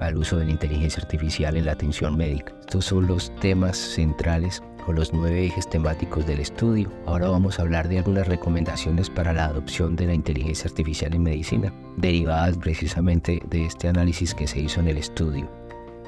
al 0.00 0.16
uso 0.16 0.38
de 0.38 0.46
la 0.46 0.52
inteligencia 0.52 1.02
artificial 1.02 1.56
en 1.56 1.66
la 1.66 1.72
atención 1.72 2.16
médica. 2.16 2.54
Estos 2.60 2.86
son 2.86 3.06
los 3.06 3.34
temas 3.36 3.76
centrales 3.76 4.62
los 4.94 5.12
nueve 5.12 5.44
ejes 5.44 5.68
temáticos 5.68 6.26
del 6.26 6.40
estudio. 6.40 6.90
Ahora 7.06 7.28
vamos 7.28 7.58
a 7.58 7.62
hablar 7.62 7.88
de 7.88 7.98
algunas 7.98 8.28
recomendaciones 8.28 9.10
para 9.10 9.32
la 9.32 9.46
adopción 9.46 9.96
de 9.96 10.06
la 10.06 10.14
inteligencia 10.14 10.68
artificial 10.68 11.14
en 11.14 11.22
medicina, 11.22 11.72
derivadas 11.96 12.56
precisamente 12.58 13.40
de 13.48 13.66
este 13.66 13.88
análisis 13.88 14.34
que 14.34 14.46
se 14.46 14.60
hizo 14.60 14.80
en 14.80 14.88
el 14.88 14.98
estudio. 14.98 15.50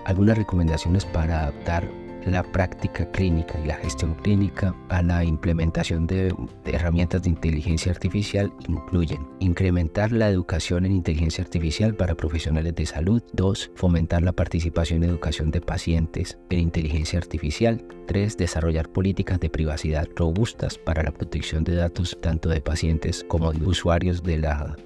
Algunas 0.04 0.38
recomendaciones 0.38 1.04
para 1.04 1.42
adaptar 1.42 1.88
la 2.26 2.42
práctica 2.42 3.10
clínica 3.10 3.58
y 3.60 3.66
la 3.66 3.76
gestión 3.76 4.14
clínica 4.14 4.74
a 4.88 5.02
la 5.02 5.24
implementación 5.24 6.06
de, 6.06 6.34
herramientas 6.64 7.22
de 7.22 7.30
inteligencia 7.30 7.92
artificial 7.92 8.52
incluyen 8.68 9.26
incrementar 9.40 10.12
la 10.12 10.28
educación 10.28 10.84
en 10.86 10.92
inteligencia 10.92 11.42
artificial 11.44 11.94
para 11.94 12.14
profesionales 12.14 12.74
de 12.74 12.86
salud, 12.86 13.22
2. 13.32 13.72
fomentar 13.74 14.22
la 14.22 14.32
participación 14.32 15.02
y 15.02 15.06
educación 15.06 15.50
de 15.50 15.60
pacientes 15.60 16.38
en 16.50 16.60
inteligencia 16.60 17.18
artificial, 17.18 17.84
3. 18.06 18.36
desarrollar 18.36 18.88
políticas 18.88 19.40
de 19.40 19.50
privacidad 19.50 20.08
robustas 20.16 20.78
para 20.78 21.02
la 21.02 21.12
protección 21.12 21.64
de 21.64 21.76
datos 21.76 22.16
tanto 22.20 22.48
de 22.48 22.60
pacientes 22.60 23.24
como 23.28 23.52
de 23.52 23.64
usuarios 23.64 24.22
de 24.22 24.38
la 24.38 24.76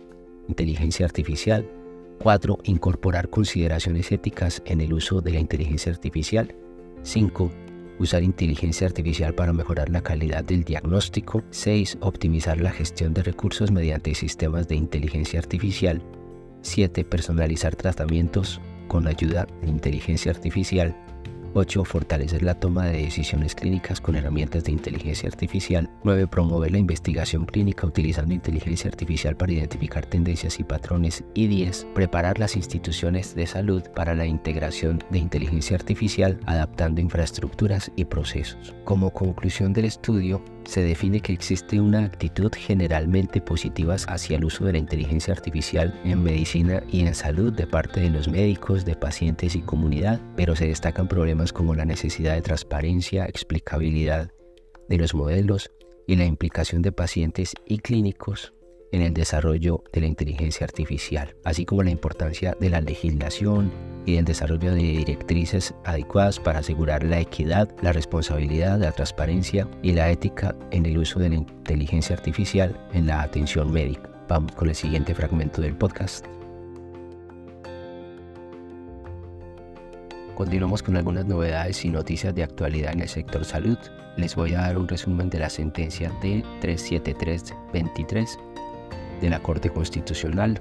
inteligencia 0.48 1.06
artificial, 1.06 1.66
4. 2.20 2.58
Incorporar 2.64 3.28
consideraciones 3.28 4.10
éticas 4.12 4.62
en 4.66 4.80
el 4.80 4.92
uso 4.92 5.20
de 5.20 5.32
la 5.32 5.40
inteligencia 5.40 5.92
artificial. 5.92 6.54
5. 7.04 7.50
Usar 7.98 8.22
inteligencia 8.22 8.86
artificial 8.86 9.34
para 9.34 9.52
mejorar 9.52 9.90
la 9.90 10.02
calidad 10.02 10.42
del 10.42 10.64
diagnóstico. 10.64 11.44
6. 11.50 11.98
Optimizar 12.00 12.60
la 12.60 12.72
gestión 12.72 13.14
de 13.14 13.22
recursos 13.22 13.70
mediante 13.70 14.14
sistemas 14.14 14.66
de 14.66 14.76
inteligencia 14.76 15.38
artificial. 15.38 16.02
7. 16.62 17.04
Personalizar 17.04 17.76
tratamientos 17.76 18.60
con 18.88 19.06
ayuda 19.06 19.46
de 19.60 19.68
inteligencia 19.68 20.32
artificial. 20.32 20.96
8. 21.54 21.84
Fortalecer 21.84 22.42
la 22.42 22.54
toma 22.54 22.86
de 22.86 23.04
decisiones 23.04 23.54
clínicas 23.54 24.00
con 24.00 24.16
herramientas 24.16 24.64
de 24.64 24.72
inteligencia 24.72 25.28
artificial. 25.28 25.88
9. 26.02 26.26
Promover 26.26 26.72
la 26.72 26.78
investigación 26.78 27.46
clínica 27.46 27.86
utilizando 27.86 28.34
inteligencia 28.34 28.90
artificial 28.90 29.36
para 29.36 29.52
identificar 29.52 30.04
tendencias 30.04 30.58
y 30.58 30.64
patrones. 30.64 31.22
Y 31.34 31.46
10. 31.46 31.86
Preparar 31.94 32.38
las 32.40 32.56
instituciones 32.56 33.34
de 33.36 33.46
salud 33.46 33.82
para 33.94 34.14
la 34.14 34.26
integración 34.26 35.02
de 35.10 35.18
inteligencia 35.18 35.76
artificial 35.76 36.40
adaptando 36.46 37.00
infraestructuras 37.00 37.92
y 37.94 38.04
procesos. 38.04 38.74
Como 38.84 39.10
conclusión 39.10 39.72
del 39.72 39.84
estudio, 39.84 40.42
se 40.66 40.82
define 40.82 41.20
que 41.20 41.32
existe 41.32 41.80
una 41.80 42.04
actitud 42.04 42.50
generalmente 42.56 43.40
positiva 43.40 43.96
hacia 44.08 44.36
el 44.36 44.44
uso 44.44 44.64
de 44.64 44.72
la 44.72 44.78
inteligencia 44.78 45.32
artificial 45.32 46.00
en 46.04 46.22
medicina 46.22 46.82
y 46.90 47.00
en 47.06 47.14
salud 47.14 47.52
de 47.52 47.66
parte 47.66 48.00
de 48.00 48.10
los 48.10 48.28
médicos, 48.28 48.84
de 48.84 48.96
pacientes 48.96 49.54
y 49.54 49.60
comunidad, 49.60 50.20
pero 50.36 50.56
se 50.56 50.66
destacan 50.66 51.08
problemas 51.08 51.52
como 51.52 51.74
la 51.74 51.84
necesidad 51.84 52.34
de 52.34 52.42
transparencia, 52.42 53.26
explicabilidad 53.26 54.30
de 54.88 54.98
los 54.98 55.14
modelos 55.14 55.70
y 56.06 56.16
la 56.16 56.24
implicación 56.24 56.82
de 56.82 56.92
pacientes 56.92 57.54
y 57.66 57.78
clínicos 57.78 58.54
en 58.94 59.02
el 59.02 59.12
desarrollo 59.12 59.82
de 59.92 60.02
la 60.02 60.06
inteligencia 60.06 60.64
artificial, 60.64 61.34
así 61.42 61.64
como 61.64 61.82
la 61.82 61.90
importancia 61.90 62.56
de 62.60 62.70
la 62.70 62.80
legislación 62.80 63.72
y 64.06 64.14
del 64.14 64.24
desarrollo 64.24 64.72
de 64.72 64.82
directrices 64.82 65.74
adecuadas 65.84 66.38
para 66.38 66.60
asegurar 66.60 67.02
la 67.02 67.18
equidad, 67.18 67.68
la 67.82 67.92
responsabilidad, 67.92 68.78
la 68.78 68.92
transparencia 68.92 69.68
y 69.82 69.92
la 69.92 70.10
ética 70.10 70.54
en 70.70 70.86
el 70.86 70.98
uso 70.98 71.18
de 71.18 71.30
la 71.30 71.34
inteligencia 71.36 72.14
artificial 72.14 72.78
en 72.92 73.08
la 73.08 73.22
atención 73.22 73.72
médica. 73.72 74.08
Vamos 74.28 74.52
con 74.52 74.68
el 74.68 74.76
siguiente 74.76 75.12
fragmento 75.14 75.60
del 75.60 75.76
podcast. 75.76 76.26
Continuamos 80.36 80.82
con 80.82 80.96
algunas 80.96 81.26
novedades 81.26 81.84
y 81.84 81.90
noticias 81.90 82.34
de 82.34 82.44
actualidad 82.44 82.92
en 82.92 83.00
el 83.00 83.08
sector 83.08 83.44
salud. 83.44 83.78
Les 84.16 84.36
voy 84.36 84.54
a 84.54 84.60
dar 84.62 84.78
un 84.78 84.86
resumen 84.86 85.30
de 85.30 85.38
la 85.40 85.50
sentencia 85.50 86.12
de 86.22 86.44
37323 86.60 88.38
de 89.20 89.30
la 89.30 89.40
Corte 89.40 89.70
Constitucional, 89.70 90.60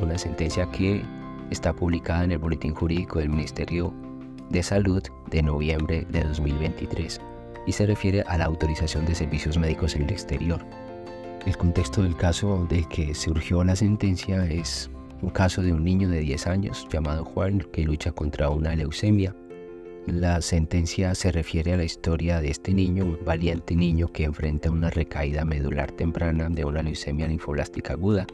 una 0.00 0.18
sentencia 0.18 0.70
que 0.70 1.02
está 1.50 1.72
publicada 1.72 2.24
en 2.24 2.32
el 2.32 2.38
Boletín 2.38 2.74
Jurídico 2.74 3.18
del 3.18 3.28
Ministerio 3.28 3.92
de 4.50 4.62
Salud 4.62 5.02
de 5.30 5.42
noviembre 5.42 6.06
de 6.10 6.24
2023 6.24 7.20
y 7.66 7.72
se 7.72 7.86
refiere 7.86 8.22
a 8.26 8.38
la 8.38 8.46
autorización 8.46 9.04
de 9.06 9.14
servicios 9.14 9.58
médicos 9.58 9.94
en 9.94 10.02
el 10.02 10.10
exterior. 10.10 10.64
El 11.46 11.56
contexto 11.56 12.02
del 12.02 12.16
caso 12.16 12.66
de 12.68 12.84
que 12.84 13.14
surgió 13.14 13.64
la 13.64 13.76
sentencia 13.76 14.44
es 14.46 14.90
un 15.22 15.30
caso 15.30 15.62
de 15.62 15.72
un 15.72 15.84
niño 15.84 16.08
de 16.08 16.20
10 16.20 16.46
años 16.46 16.86
llamado 16.90 17.24
Juan 17.24 17.60
que 17.72 17.84
lucha 17.84 18.12
contra 18.12 18.50
una 18.50 18.74
leucemia. 18.74 19.34
La 20.06 20.42
sentencia 20.42 21.14
se 21.14 21.30
refiere 21.30 21.74
a 21.74 21.76
la 21.76 21.84
historia 21.84 22.40
de 22.40 22.50
este 22.50 22.74
niño, 22.74 23.04
un 23.04 23.18
valiente 23.24 23.76
niño 23.76 24.08
que 24.08 24.24
enfrenta 24.24 24.68
una 24.68 24.90
recaída 24.90 25.44
medular 25.44 25.92
temprana 25.92 26.48
de 26.48 26.64
una 26.64 26.82
leucemia 26.82 27.28
linfoblástica 27.28 27.92
aguda, 27.92 28.26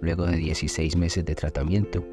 luego 0.00 0.24
de 0.26 0.36
16 0.36 0.94
meses 0.94 1.24
de 1.24 1.34
tratamiento. 1.34 2.04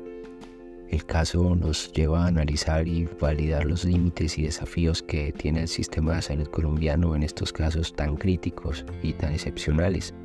El 0.89 1.05
caso 1.05 1.55
nos 1.55 1.91
lleva 1.93 2.23
a 2.23 2.27
analizar 2.27 2.87
y 2.87 3.07
validar 3.21 3.65
los 3.65 3.85
límites 3.85 4.39
y 4.39 4.43
desafíos 4.43 5.03
que 5.03 5.31
tiene 5.31 5.61
el 5.61 5.67
sistema 5.67 6.15
de 6.15 6.23
salud 6.23 6.47
colombiano 6.47 7.15
en 7.15 7.21
estos 7.21 7.53
casos 7.53 7.93
tan 7.95 8.15
críticos 8.15 8.83
y 9.03 9.13
tan 9.13 9.31
excepcionales. 9.31 10.15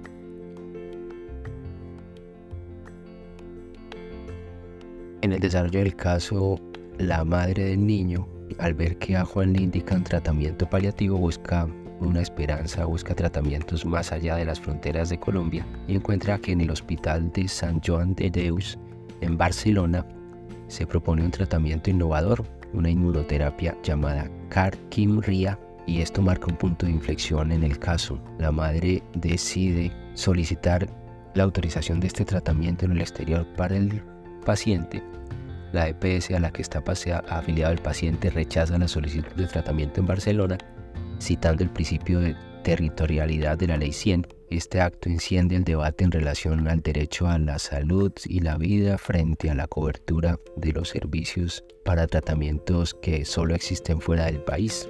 En 5.21 5.33
el 5.33 5.41
desarrollo 5.41 5.81
del 5.81 5.95
caso, 5.95 6.59
la 6.99 7.23
madre 7.25 7.65
del 7.65 7.87
niño, 7.87 8.32
al 8.59 8.75
ver 8.75 8.99
que 8.99 9.17
a 9.17 9.25
Juan 9.25 9.53
le 9.53 9.63
indican 9.63 10.05
tratamiento 10.05 10.69
paliativo, 10.69 11.19
busca 11.19 11.69
una 12.01 12.21
esperanza, 12.21 12.85
busca 12.85 13.15
tratamientos 13.15 13.87
más 13.87 14.13
allá 14.13 14.37
de 14.37 14.45
las 14.45 14.61
fronteras 14.61 15.09
de 15.09 15.19
Colombia 15.19 15.67
y 15.87 15.95
encuentra 15.95 16.39
que 16.39 16.53
en 16.53 16.61
el 16.61 16.71
hospital 16.71 17.31
de 17.33 17.49
San 17.49 17.81
Joan 17.81 18.15
de 18.15 18.31
Deus, 18.31 18.79
en 19.21 19.37
Barcelona, 19.37 20.07
se 20.69 20.87
propone 20.87 21.25
un 21.25 21.31
tratamiento 21.31 21.91
innovador, 21.91 22.45
una 22.73 22.91
inmunoterapia 22.91 23.77
llamada 23.83 24.31
CAR-KIMRIA, 24.49 25.59
y 25.87 26.01
esto 26.01 26.23
marca 26.23 26.47
un 26.47 26.57
punto 26.57 26.87
de 26.87 26.93
inflexión 26.93 27.53
en 27.53 27.65
el 27.65 27.79
caso. 27.79 28.19
La 28.39 28.53
madre 28.53 29.03
decide 29.15 29.93
solicitar 30.15 30.89
la 31.35 31.45
autorización 31.45 32.01
de 32.01 32.07
este 32.07 32.25
tratamiento 32.25 32.85
en 32.85 32.93
el 32.93 33.01
exterior 33.01 33.47
para 33.57 33.77
el 33.77 34.03
paciente, 34.45 35.03
la 35.73 35.89
EPS 35.89 36.31
a 36.33 36.41
la 36.41 36.53
que 36.53 36.63
está 36.63 36.83
afiliado 37.29 37.73
el 37.73 37.81
paciente 37.81 38.31
rechaza 38.31 38.79
la 38.79 38.89
solicitud 38.89 39.33
de 39.33 39.47
tratamiento 39.47 40.01
en 40.01 40.07
Barcelona, 40.07 40.59
citando 41.21 41.63
el 41.63 41.71
principio 41.71 42.21
de 42.21 42.37
territorialidad 42.63 43.59
de 43.59 43.69
la 43.69 43.77
Ley 43.77 43.93
100. 43.93 44.27
Este 44.51 44.81
acto 44.81 45.09
enciende 45.09 45.57
el 45.57 45.65
debate 45.65 46.05
en 46.05 46.13
relación 46.13 46.69
al 46.69 46.81
derecho 46.81 47.27
a 47.27 47.39
la 47.39 47.59
salud 47.59 48.13
y 48.27 48.41
la 48.41 48.59
vida 48.59 48.99
frente 48.99 49.51
a 49.51 49.55
la 49.55 49.67
cobertura 49.67 50.39
de 50.57 50.73
los 50.73 50.91
servicios 50.91 51.65
para 51.85 52.07
tratamientos 52.07 52.95
que 52.95 53.25
solo 53.25 53.55
existen 53.55 54.01
fuera 54.01 54.27
del 54.27 54.41
país. 54.41 54.89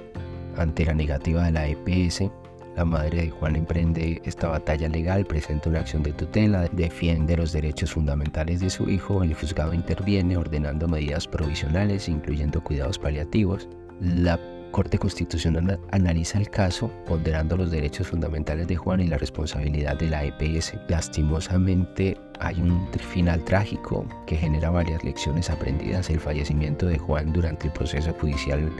Ante 0.57 0.85
la 0.85 0.93
negativa 0.93 1.45
de 1.45 1.51
la 1.51 1.67
EPS, 1.67 2.29
la 2.75 2.85
madre 2.85 3.23
de 3.23 3.29
Juan 3.29 3.55
emprende 3.55 4.21
esta 4.25 4.47
batalla 4.47 4.89
legal, 4.89 5.25
presenta 5.25 5.69
una 5.69 5.79
acción 5.79 6.03
de 6.03 6.13
tutela, 6.13 6.67
defiende 6.71 7.37
los 7.37 7.51
derechos 7.51 7.91
fundamentales 7.91 8.59
de 8.61 8.69
su 8.69 8.89
hijo, 8.89 9.23
el 9.23 9.33
juzgado 9.33 9.73
interviene 9.73 10.37
ordenando 10.37 10.87
medidas 10.87 11.27
provisionales, 11.27 12.09
incluyendo 12.09 12.63
cuidados 12.63 12.97
paliativos. 12.97 13.67
La 14.01 14.39
Corte 14.73 14.97
Constitucional 14.97 15.79
analiza 15.91 16.39
el 16.39 16.49
caso, 16.49 16.89
ponderando 17.05 17.55
los 17.55 17.69
derechos 17.69 18.07
fundamentales 18.07 18.67
de 18.67 18.75
Juan 18.75 19.01
y 19.01 19.07
la 19.07 19.19
responsabilidad 19.19 19.99
de 19.99 20.09
la 20.09 20.23
EPS. 20.25 20.73
Lastimosamente, 20.89 22.17
hay 22.39 22.59
un 22.59 22.87
final 22.93 23.43
trágico 23.45 24.03
que 24.25 24.35
genera 24.35 24.71
varias 24.71 25.03
lecciones 25.03 25.51
aprendidas. 25.51 26.09
El 26.09 26.19
fallecimiento 26.19 26.87
de 26.87 26.97
Juan 26.97 27.31
durante 27.31 27.67
el 27.67 27.73
proceso 27.73 28.13
judicial 28.13 28.71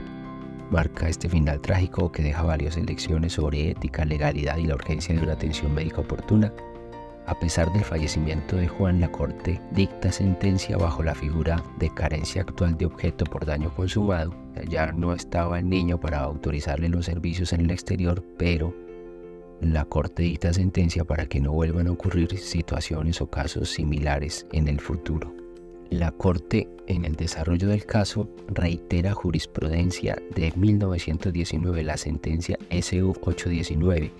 marca 0.70 1.08
este 1.08 1.28
final 1.28 1.60
trágico 1.60 2.10
que 2.10 2.22
deja 2.22 2.42
varias 2.42 2.76
lecciones 2.76 3.34
sobre 3.34 3.70
ética, 3.70 4.04
legalidad 4.04 4.56
y 4.56 4.66
la 4.66 4.74
urgencia 4.74 5.14
de 5.14 5.22
una 5.22 5.32
atención 5.32 5.74
médica 5.74 6.00
oportuna. 6.00 6.52
A 7.26 7.38
pesar 7.38 7.72
del 7.72 7.84
fallecimiento 7.84 8.56
de 8.56 8.68
Juan, 8.68 9.00
la 9.00 9.10
Corte 9.10 9.60
dicta 9.70 10.12
sentencia 10.12 10.76
bajo 10.76 11.02
la 11.02 11.14
figura 11.14 11.62
de 11.78 11.88
carencia 11.88 12.42
actual 12.42 12.76
de 12.76 12.84
objeto 12.84 13.24
por 13.24 13.46
daño 13.46 13.74
consumado. 13.74 14.34
Ya 14.68 14.92
no 14.92 15.14
estaba 15.14 15.58
el 15.58 15.68
niño 15.68 15.98
para 15.98 16.20
autorizarle 16.20 16.90
los 16.90 17.06
servicios 17.06 17.54
en 17.54 17.62
el 17.62 17.70
exterior, 17.70 18.22
pero 18.36 18.74
la 19.62 19.86
Corte 19.86 20.22
dicta 20.22 20.52
sentencia 20.52 21.04
para 21.04 21.26
que 21.26 21.40
no 21.40 21.52
vuelvan 21.52 21.86
a 21.86 21.92
ocurrir 21.92 22.36
situaciones 22.36 23.22
o 23.22 23.30
casos 23.30 23.70
similares 23.70 24.46
en 24.52 24.68
el 24.68 24.80
futuro. 24.80 25.43
La 25.98 26.10
Corte, 26.10 26.68
en 26.88 27.04
el 27.04 27.14
desarrollo 27.14 27.68
del 27.68 27.86
caso, 27.86 28.28
reitera 28.48 29.14
jurisprudencia 29.14 30.20
de 30.34 30.52
1919, 30.56 31.84
la 31.84 31.96
sentencia 31.96 32.58
SU 32.68 33.14
819, 33.22 34.10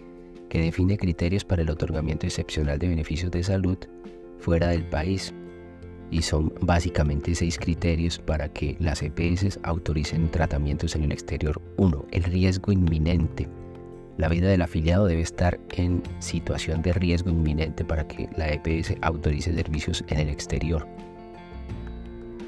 que 0.48 0.60
define 0.60 0.96
criterios 0.96 1.44
para 1.44 1.62
el 1.62 1.70
otorgamiento 1.70 2.26
excepcional 2.26 2.78
de 2.78 2.86
beneficios 2.86 3.32
de 3.32 3.42
salud 3.42 3.76
fuera 4.38 4.68
del 4.68 4.84
país. 4.84 5.34
Y 6.12 6.22
son 6.22 6.54
básicamente 6.60 7.34
seis 7.34 7.58
criterios 7.58 8.20
para 8.20 8.52
que 8.52 8.76
las 8.78 9.02
EPS 9.02 9.58
autoricen 9.64 10.30
tratamientos 10.30 10.94
en 10.94 11.02
el 11.02 11.10
exterior. 11.10 11.60
1. 11.78 12.06
El 12.12 12.22
riesgo 12.22 12.70
inminente. 12.70 13.48
La 14.16 14.28
vida 14.28 14.46
del 14.46 14.62
afiliado 14.62 15.06
debe 15.06 15.22
estar 15.22 15.58
en 15.72 16.04
situación 16.20 16.82
de 16.82 16.92
riesgo 16.92 17.30
inminente 17.30 17.84
para 17.84 18.06
que 18.06 18.28
la 18.36 18.48
EPS 18.48 18.94
autorice 19.00 19.52
servicios 19.52 20.04
en 20.06 20.20
el 20.20 20.28
exterior. 20.28 20.86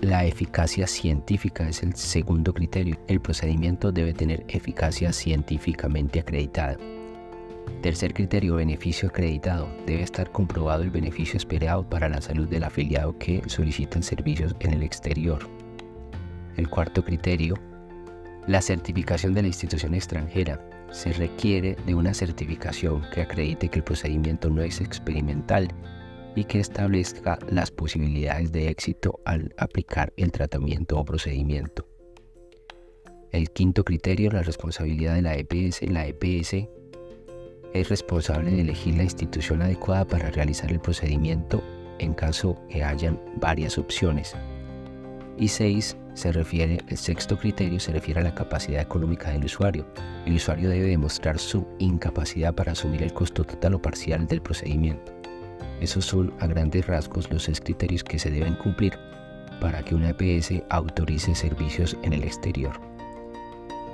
La 0.03 0.27
eficacia 0.27 0.87
científica 0.87 1.67
es 1.67 1.83
el 1.83 1.97
segundo 1.97 2.53
criterio. 2.53 2.99
El 3.09 3.21
procedimiento 3.21 3.93
debe 3.93 4.13
tener 4.13 4.45
eficacia 4.47 5.11
científicamente 5.11 6.21
acreditada. 6.21 6.77
Tercer 7.81 8.13
criterio, 8.13 8.57
beneficio 8.57 9.09
acreditado. 9.09 9.69
Debe 9.87 10.03
estar 10.03 10.31
comprobado 10.31 10.83
el 10.83 10.91
beneficio 10.91 11.39
esperado 11.39 11.89
para 11.89 12.11
la 12.11 12.21
salud 12.21 12.47
del 12.47 12.65
afiliado 12.65 13.17
que 13.19 13.43
solicita 13.47 14.01
servicios 14.03 14.55
en 14.61 14.75
el 14.75 14.83
exterior. 14.83 15.49
El 16.59 16.69
cuarto 16.69 17.03
criterio, 17.03 17.55
la 18.47 18.61
certificación 18.61 19.33
de 19.33 19.43
la 19.43 19.49
institución 19.49 19.95
extranjera. 19.95 20.61
Se 20.91 21.13
requiere 21.15 21.75
de 21.87 21.95
una 21.95 22.13
certificación 22.13 23.03
que 23.13 23.23
acredite 23.23 23.71
que 23.71 23.79
el 23.79 23.85
procedimiento 23.85 24.51
no 24.51 24.63
es 24.63 24.81
experimental 24.83 25.69
y 26.37 26.45
que 26.45 26.61
establezca 26.61 27.39
las 27.51 27.73
posibilidades 27.73 28.53
de 28.53 28.69
éxito 28.69 29.21
al 29.25 29.53
aplicar 29.59 30.13
el 30.17 30.31
tratamiento 30.31 30.99
o 30.99 31.05
procedimiento. 31.05 31.89
El 33.33 33.51
quinto 33.51 33.85
criterio, 33.85 34.31
la 34.31 34.43
responsabilidad 34.43 35.15
de 35.15 35.23
la 35.23 35.35
EPS. 35.35 35.83
La 35.91 36.07
EPS 36.07 36.69
es 37.75 37.89
responsable 37.89 38.53
de 38.53 38.61
elegir 38.61 38.97
la 38.97 39.03
institución 39.03 39.63
adecuada 39.63 40.07
para 40.07 40.31
realizar 40.31 40.71
el 40.71 40.81
procedimiento 40.81 41.63
en 41.99 42.15
caso 42.15 42.57
que 42.69 42.85
hayan 42.85 43.21
varias 43.41 43.79
opciones. 43.79 44.37
Y 45.39 45.49
seis, 45.49 45.97
se 46.15 46.33
refiere, 46.33 46.79
el 46.89 46.97
sexto 46.97 47.39
criterio 47.39 47.79
se 47.79 47.93
refiere 47.93 48.21
a 48.21 48.25
la 48.25 48.35
capacidad 48.35 48.81
económica 48.81 49.31
del 49.31 49.45
usuario. 49.45 49.87
El 50.25 50.35
usuario 50.35 50.71
debe 50.71 50.89
demostrar 50.89 51.39
su 51.39 51.67
incapacidad 51.79 52.55
para 52.55 52.73
asumir 52.73 53.03
el 53.03 53.13
costo 53.13 53.45
total 53.45 53.75
o 53.75 53.83
parcial 53.83 54.27
del 54.27 54.41
procedimiento. 54.41 55.16
Esos 55.81 56.05
son 56.05 56.33
a 56.41 56.47
grandes 56.47 56.87
rasgos 56.87 57.31
los 57.31 57.45
seis 57.45 57.61
criterios 57.61 58.03
que 58.03 58.19
se 58.19 58.31
deben 58.31 58.55
cumplir 58.57 58.95
para 59.61 59.83
que 59.83 59.95
una 59.95 60.11
EPS 60.11 60.63
autorice 60.71 61.35
servicios 61.35 61.97
en 62.03 62.13
el 62.13 62.25
exterior. 62.25 62.81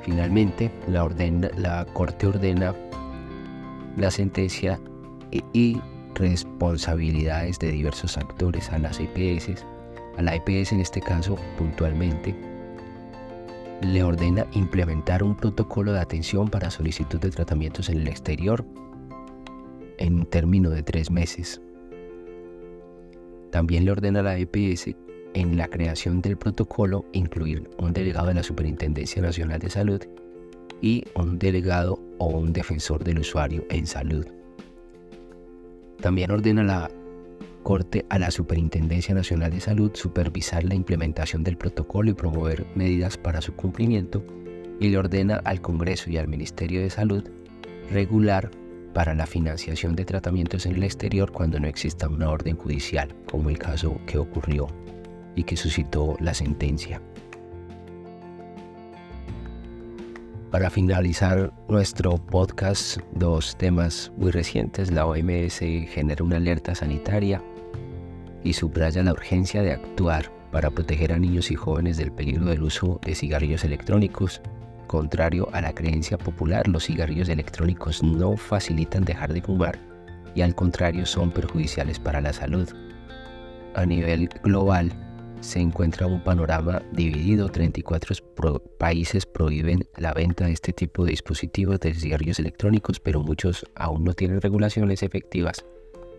Finalmente, 0.02 0.70
la, 0.88 1.86
Corte 1.92 2.26
ordena 2.26 2.74
la 3.96 4.10
sentencia 4.10 4.80
y 5.52 5.80
responsabilidades 6.14 7.58
de 7.58 7.70
diversos 7.70 8.18
actores 8.18 8.70
a 8.70 8.78
las 8.78 9.00
EPS 9.00 9.64
a 10.16 10.22
la 10.22 10.34
EPS 10.34 10.72
en 10.72 10.80
este 10.80 11.00
caso 11.00 11.36
puntualmente, 11.56 12.34
le 13.80 14.02
ordena 14.02 14.46
implementar 14.52 15.22
un 15.22 15.36
protocolo 15.36 15.92
de 15.92 16.00
atención 16.00 16.48
para 16.48 16.70
solicitud 16.70 17.18
de 17.18 17.30
tratamientos 17.30 17.88
en 17.88 18.00
el 18.00 18.08
exterior 18.08 18.64
en 19.98 20.14
un 20.14 20.26
término 20.26 20.70
de 20.70 20.82
tres 20.82 21.10
meses. 21.10 21.60
También 23.52 23.84
le 23.84 23.92
ordena 23.92 24.20
a 24.20 24.22
la 24.22 24.38
EPS 24.38 24.96
en 25.34 25.58
la 25.58 25.68
creación 25.68 26.22
del 26.22 26.38
protocolo 26.38 27.04
incluir 27.12 27.68
un 27.78 27.92
delegado 27.92 28.28
de 28.28 28.34
la 28.34 28.42
Superintendencia 28.42 29.20
Nacional 29.20 29.60
de 29.60 29.68
Salud 29.68 30.00
y 30.80 31.04
un 31.14 31.38
delegado 31.38 32.00
o 32.18 32.28
un 32.28 32.54
defensor 32.54 33.04
del 33.04 33.18
usuario 33.18 33.66
en 33.68 33.86
salud. 33.86 34.26
También 36.00 36.30
ordena 36.30 36.64
la 36.64 36.90
Corte 37.62 38.06
a 38.08 38.18
la 38.18 38.30
Superintendencia 38.30 39.14
Nacional 39.14 39.50
de 39.50 39.60
Salud 39.60 39.90
supervisar 39.94 40.64
la 40.64 40.74
implementación 40.74 41.44
del 41.44 41.58
protocolo 41.58 42.10
y 42.10 42.14
promover 42.14 42.66
medidas 42.74 43.18
para 43.18 43.42
su 43.42 43.52
cumplimiento 43.52 44.24
y 44.80 44.88
le 44.88 44.96
ordena 44.96 45.42
al 45.44 45.60
Congreso 45.60 46.10
y 46.10 46.16
al 46.16 46.26
Ministerio 46.26 46.80
de 46.80 46.88
Salud 46.88 47.22
regular 47.90 48.50
para 48.92 49.14
la 49.14 49.26
financiación 49.26 49.96
de 49.96 50.04
tratamientos 50.04 50.66
en 50.66 50.74
el 50.74 50.84
exterior 50.84 51.32
cuando 51.32 51.58
no 51.58 51.68
exista 51.68 52.08
una 52.08 52.30
orden 52.30 52.56
judicial, 52.56 53.14
como 53.30 53.50
el 53.50 53.58
caso 53.58 54.00
que 54.06 54.18
ocurrió 54.18 54.68
y 55.34 55.44
que 55.44 55.56
suscitó 55.56 56.16
la 56.20 56.34
sentencia. 56.34 57.00
Para 60.52 60.68
finalizar 60.68 61.50
nuestro 61.68 62.18
podcast, 62.18 62.98
dos 63.14 63.56
temas 63.56 64.12
muy 64.18 64.30
recientes. 64.30 64.90
La 64.90 65.06
OMS 65.06 65.60
genera 65.60 66.22
una 66.22 66.36
alerta 66.36 66.74
sanitaria 66.74 67.42
y 68.44 68.52
subraya 68.52 69.02
la 69.02 69.12
urgencia 69.12 69.62
de 69.62 69.72
actuar 69.72 70.30
para 70.50 70.70
proteger 70.70 71.14
a 71.14 71.18
niños 71.18 71.50
y 71.50 71.54
jóvenes 71.54 71.96
del 71.96 72.12
peligro 72.12 72.44
del 72.44 72.62
uso 72.62 73.00
de 73.02 73.14
cigarrillos 73.14 73.64
electrónicos. 73.64 74.42
Contrario 74.92 75.48
a 75.54 75.62
la 75.62 75.72
creencia 75.72 76.18
popular, 76.18 76.68
los 76.68 76.84
cigarrillos 76.84 77.30
electrónicos 77.30 78.02
no 78.02 78.36
facilitan 78.36 79.06
dejar 79.06 79.32
de 79.32 79.40
fumar 79.40 79.78
y 80.34 80.42
al 80.42 80.54
contrario 80.54 81.06
son 81.06 81.30
perjudiciales 81.30 81.98
para 81.98 82.20
la 82.20 82.34
salud. 82.34 82.68
A 83.74 83.86
nivel 83.86 84.28
global, 84.44 84.92
se 85.40 85.60
encuentra 85.60 86.06
un 86.06 86.22
panorama 86.22 86.82
dividido. 86.92 87.48
34 87.48 88.58
países 88.78 89.24
prohíben 89.24 89.88
la 89.96 90.12
venta 90.12 90.44
de 90.44 90.52
este 90.52 90.74
tipo 90.74 91.06
de 91.06 91.12
dispositivos 91.12 91.80
de 91.80 91.94
cigarrillos 91.94 92.38
electrónicos, 92.38 93.00
pero 93.00 93.22
muchos 93.22 93.64
aún 93.74 94.04
no 94.04 94.12
tienen 94.12 94.42
regulaciones 94.42 95.02
efectivas 95.02 95.64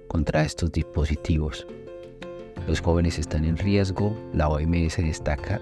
contra 0.08 0.42
estos 0.42 0.72
dispositivos. 0.72 1.68
Los 2.68 2.82
jóvenes 2.82 3.20
están 3.20 3.46
en 3.46 3.56
riesgo. 3.56 4.18
La 4.34 4.50
OMS 4.50 4.98
destaca 4.98 5.62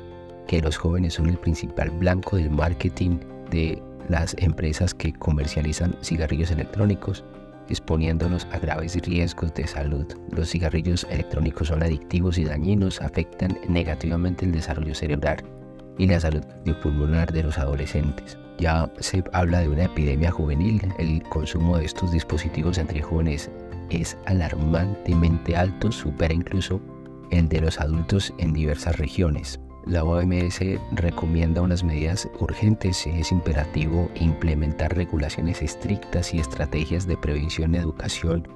que 0.52 0.62
los 0.62 0.76
jóvenes 0.76 1.14
son 1.14 1.30
el 1.30 1.38
principal 1.38 1.90
blanco 1.92 2.36
del 2.36 2.50
marketing 2.50 3.20
de 3.52 3.82
las 4.10 4.36
empresas 4.38 4.94
que 4.94 5.14
comercializan 5.14 5.96
cigarrillos 6.04 6.52
electrónicos, 6.52 7.24
exponiéndolos 7.70 8.46
a 8.52 8.60
graves 8.60 8.98
riesgos 9.02 9.54
de 9.54 9.66
salud. 9.66 10.06
Los 10.36 10.50
cigarrillos 10.50 11.08
electrónicos 11.10 11.70
son 11.70 11.82
adictivos 11.82 12.38
y 12.38 12.44
dañinos, 12.44 13.02
afectan 13.02 13.58
negativamente 13.70 14.44
el 14.44 14.52
desarrollo 14.52 14.94
cerebral 14.94 15.38
y 15.98 16.08
la 16.08 16.20
salud 16.20 16.44
pulmonar 16.84 17.32
de 17.32 17.44
los 17.44 17.58
adolescentes. 17.58 18.38
Ya 18.60 18.92
se 19.00 19.24
habla 19.32 19.60
de 19.60 19.70
una 19.70 19.86
epidemia 19.86 20.32
juvenil. 20.32 20.82
El 21.00 21.24
consumo 21.24 21.78
de 21.78 21.86
estos 21.86 22.12
dispositivos 22.12 22.78
entre 22.78 23.02
jóvenes 23.02 23.50
es 23.90 24.18
alarmantemente 24.26 25.56
alto, 25.56 25.94
supera 25.94 26.34
incluso 26.34 26.82
el 27.30 27.48
de 27.48 27.62
los 27.62 27.80
adultos 27.80 28.34
en 28.38 28.52
diversas 28.52 28.98
regiones. 28.98 29.58
La 29.88 30.04
OMS 30.04 30.60
recomienda 30.92 31.62
unas 31.62 31.84
medidas 31.84 32.30
urgentes. 32.40 33.08
Es 33.08 33.32
imperativo 33.32 34.10
implementar 34.16 34.96
regulaciones 34.96 35.64
estrictas 35.64 36.34
y 36.36 36.40
estrategias 36.40 37.08
de 37.08 37.18
prevención 37.18 37.74
y 37.74 37.78
educación 37.78 38.48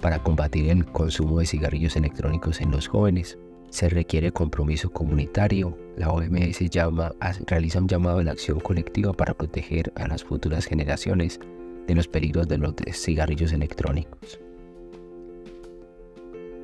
para 0.00 0.22
combatir 0.22 0.70
el 0.70 0.86
consumo 0.86 1.40
de 1.40 1.46
cigarrillos 1.46 1.96
electrónicos 1.96 2.60
en 2.60 2.70
los 2.70 2.86
jóvenes. 2.86 3.38
Se 3.70 3.88
requiere 3.88 4.30
compromiso 4.30 4.90
comunitario. 4.90 5.76
La 5.96 6.10
OMS 6.10 6.60
llama, 6.70 7.12
realiza 7.46 7.80
un 7.80 7.88
llamado 7.88 8.18
a 8.18 8.24
la 8.24 8.30
acción 8.30 8.60
colectiva 8.60 9.12
para 9.12 9.34
proteger 9.34 9.92
a 9.96 10.06
las 10.06 10.22
futuras 10.22 10.64
generaciones 10.64 11.40
de 11.88 11.94
los 11.96 12.06
peligros 12.06 12.46
de 12.46 12.58
los 12.58 12.74
cigarrillos 12.92 13.52
electrónicos. 13.52 14.38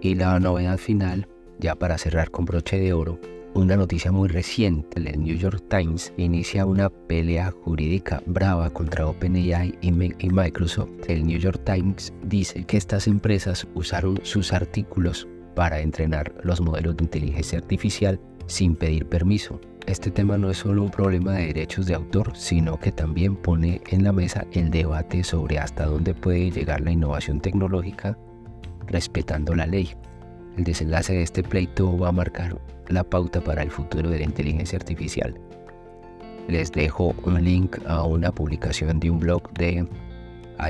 Y 0.00 0.14
la 0.14 0.38
novedad 0.38 0.78
final, 0.78 1.26
ya 1.58 1.74
para 1.74 1.98
cerrar 1.98 2.30
con 2.30 2.44
broche 2.44 2.78
de 2.78 2.92
oro, 2.92 3.18
una 3.54 3.76
noticia 3.76 4.10
muy 4.10 4.28
reciente, 4.28 4.98
el 4.98 5.22
New 5.22 5.36
York 5.36 5.62
Times 5.68 6.12
inicia 6.16 6.66
una 6.66 6.90
pelea 6.90 7.52
jurídica 7.52 8.20
brava 8.26 8.68
contra 8.70 9.06
OpenAI 9.06 9.78
y 9.80 9.92
Microsoft. 9.92 10.90
El 11.08 11.24
New 11.24 11.38
York 11.38 11.62
Times 11.64 12.12
dice 12.24 12.64
que 12.64 12.76
estas 12.76 13.06
empresas 13.06 13.66
usaron 13.74 14.18
sus 14.24 14.52
artículos 14.52 15.28
para 15.54 15.80
entrenar 15.80 16.34
los 16.42 16.60
modelos 16.60 16.96
de 16.96 17.04
inteligencia 17.04 17.58
artificial 17.58 18.20
sin 18.46 18.74
pedir 18.74 19.06
permiso. 19.06 19.60
Este 19.86 20.10
tema 20.10 20.36
no 20.36 20.50
es 20.50 20.58
solo 20.58 20.82
un 20.82 20.90
problema 20.90 21.34
de 21.34 21.46
derechos 21.46 21.86
de 21.86 21.94
autor, 21.94 22.32
sino 22.34 22.78
que 22.80 22.90
también 22.90 23.36
pone 23.36 23.82
en 23.90 24.02
la 24.02 24.12
mesa 24.12 24.46
el 24.52 24.70
debate 24.70 25.22
sobre 25.22 25.58
hasta 25.58 25.86
dónde 25.86 26.14
puede 26.14 26.50
llegar 26.50 26.80
la 26.80 26.90
innovación 26.90 27.40
tecnológica 27.40 28.18
respetando 28.86 29.54
la 29.54 29.66
ley. 29.66 29.94
El 30.56 30.64
desenlace 30.64 31.14
de 31.14 31.22
este 31.22 31.42
pleito 31.42 31.96
va 31.98 32.08
a 32.08 32.12
marcar 32.12 32.56
la 32.88 33.02
pauta 33.02 33.40
para 33.40 33.62
el 33.62 33.70
futuro 33.70 34.10
de 34.10 34.18
la 34.18 34.24
inteligencia 34.24 34.78
artificial. 34.78 35.34
Les 36.48 36.70
dejo 36.70 37.14
un 37.24 37.42
link 37.42 37.78
a 37.86 38.04
una 38.04 38.30
publicación 38.30 39.00
de 39.00 39.10
un 39.10 39.18
blog 39.18 39.52
de 39.54 39.86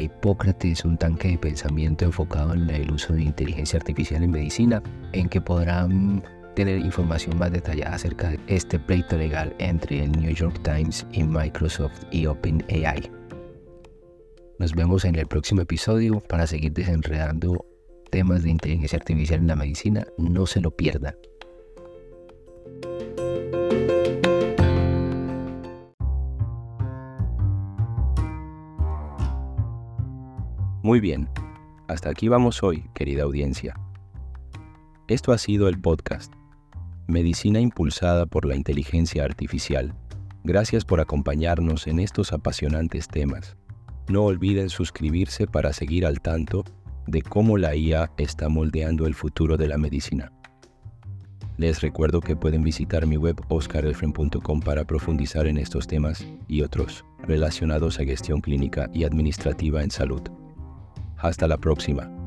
Hipócrates, 0.01 0.85
un 0.85 0.97
tanque 0.97 1.29
de 1.29 1.39
pensamiento 1.39 2.05
enfocado 2.05 2.55
en 2.55 2.71
el 2.71 2.91
uso 2.91 3.13
de 3.13 3.23
inteligencia 3.23 3.79
artificial 3.79 4.23
en 4.23 4.31
medicina, 4.31 4.83
en 5.13 5.29
que 5.29 5.41
podrán 5.41 6.23
tener 6.55 6.79
información 6.79 7.37
más 7.37 7.53
detallada 7.53 7.97
acerca 7.97 8.31
de 8.31 8.41
este 8.47 8.79
pleito 8.79 9.19
legal 9.19 9.55
entre 9.59 10.05
el 10.05 10.13
New 10.13 10.33
York 10.33 10.61
Times 10.63 11.05
y 11.13 11.25
Microsoft 11.25 12.05
y 12.11 12.27
OpenAI. 12.27 13.11
Nos 14.59 14.73
vemos 14.73 15.05
en 15.05 15.17
el 15.17 15.27
próximo 15.27 15.63
episodio 15.63 16.21
para 16.21 16.47
seguir 16.47 16.73
desenredando 16.73 17.67
temas 18.15 18.45
de 18.45 18.51
inteligencia 18.51 18.97
artificial 18.97 19.41
en 19.41 19.49
la 19.49 19.57
medicina, 19.57 20.07
no 20.19 20.47
se 20.47 20.61
lo 20.61 20.71
pierda. 20.71 21.17
Muy 30.85 31.01
bien, 31.01 31.29
hasta 31.89 32.09
aquí 32.11 32.29
vamos 32.29 32.63
hoy, 32.63 32.85
querida 32.95 33.25
audiencia. 33.25 33.75
Esto 35.09 35.33
ha 35.33 35.39
sido 35.39 35.67
el 35.67 35.81
podcast, 35.81 36.33
Medicina 37.09 37.59
Impulsada 37.59 38.27
por 38.27 38.45
la 38.45 38.55
Inteligencia 38.55 39.25
Artificial. 39.25 39.93
Gracias 40.45 40.85
por 40.85 41.01
acompañarnos 41.01 41.89
en 41.89 41.99
estos 41.99 42.33
apasionantes 42.33 43.09
temas. 43.09 43.57
No 44.09 44.23
olviden 44.23 44.69
suscribirse 44.69 45.49
para 45.49 45.73
seguir 45.73 46.07
al 46.07 46.21
tanto 46.21 46.65
de 47.07 47.23
cómo 47.23 47.59
la 47.59 47.75
IA 47.75 48.11
está 48.17 48.49
moldeando 48.49 49.07
el 49.07 49.15
futuro 49.15 49.57
de 49.57 49.69
la 49.69 49.79
medicina. 49.79 50.33
Les 51.57 51.81
recuerdo 51.81 52.21
que 52.21 52.35
pueden 52.35 52.63
visitar 52.63 53.07
mi 53.07 53.17
web 53.17 53.41
oscarelfren.com 53.49 54.61
para 54.61 54.85
profundizar 54.85 55.47
en 55.47 55.59
estos 55.59 55.87
temas 55.87 56.27
y 56.49 56.63
otros 56.63 57.05
relacionados 57.23 58.01
a 58.01 58.05
gestión 58.05 58.41
clínica 58.41 58.91
y 58.93 59.05
administrativa 59.05 59.83
en 59.83 59.91
salud. 59.91 60.23
Hasta 61.17 61.47
la 61.47 61.59
próxima. 61.59 62.24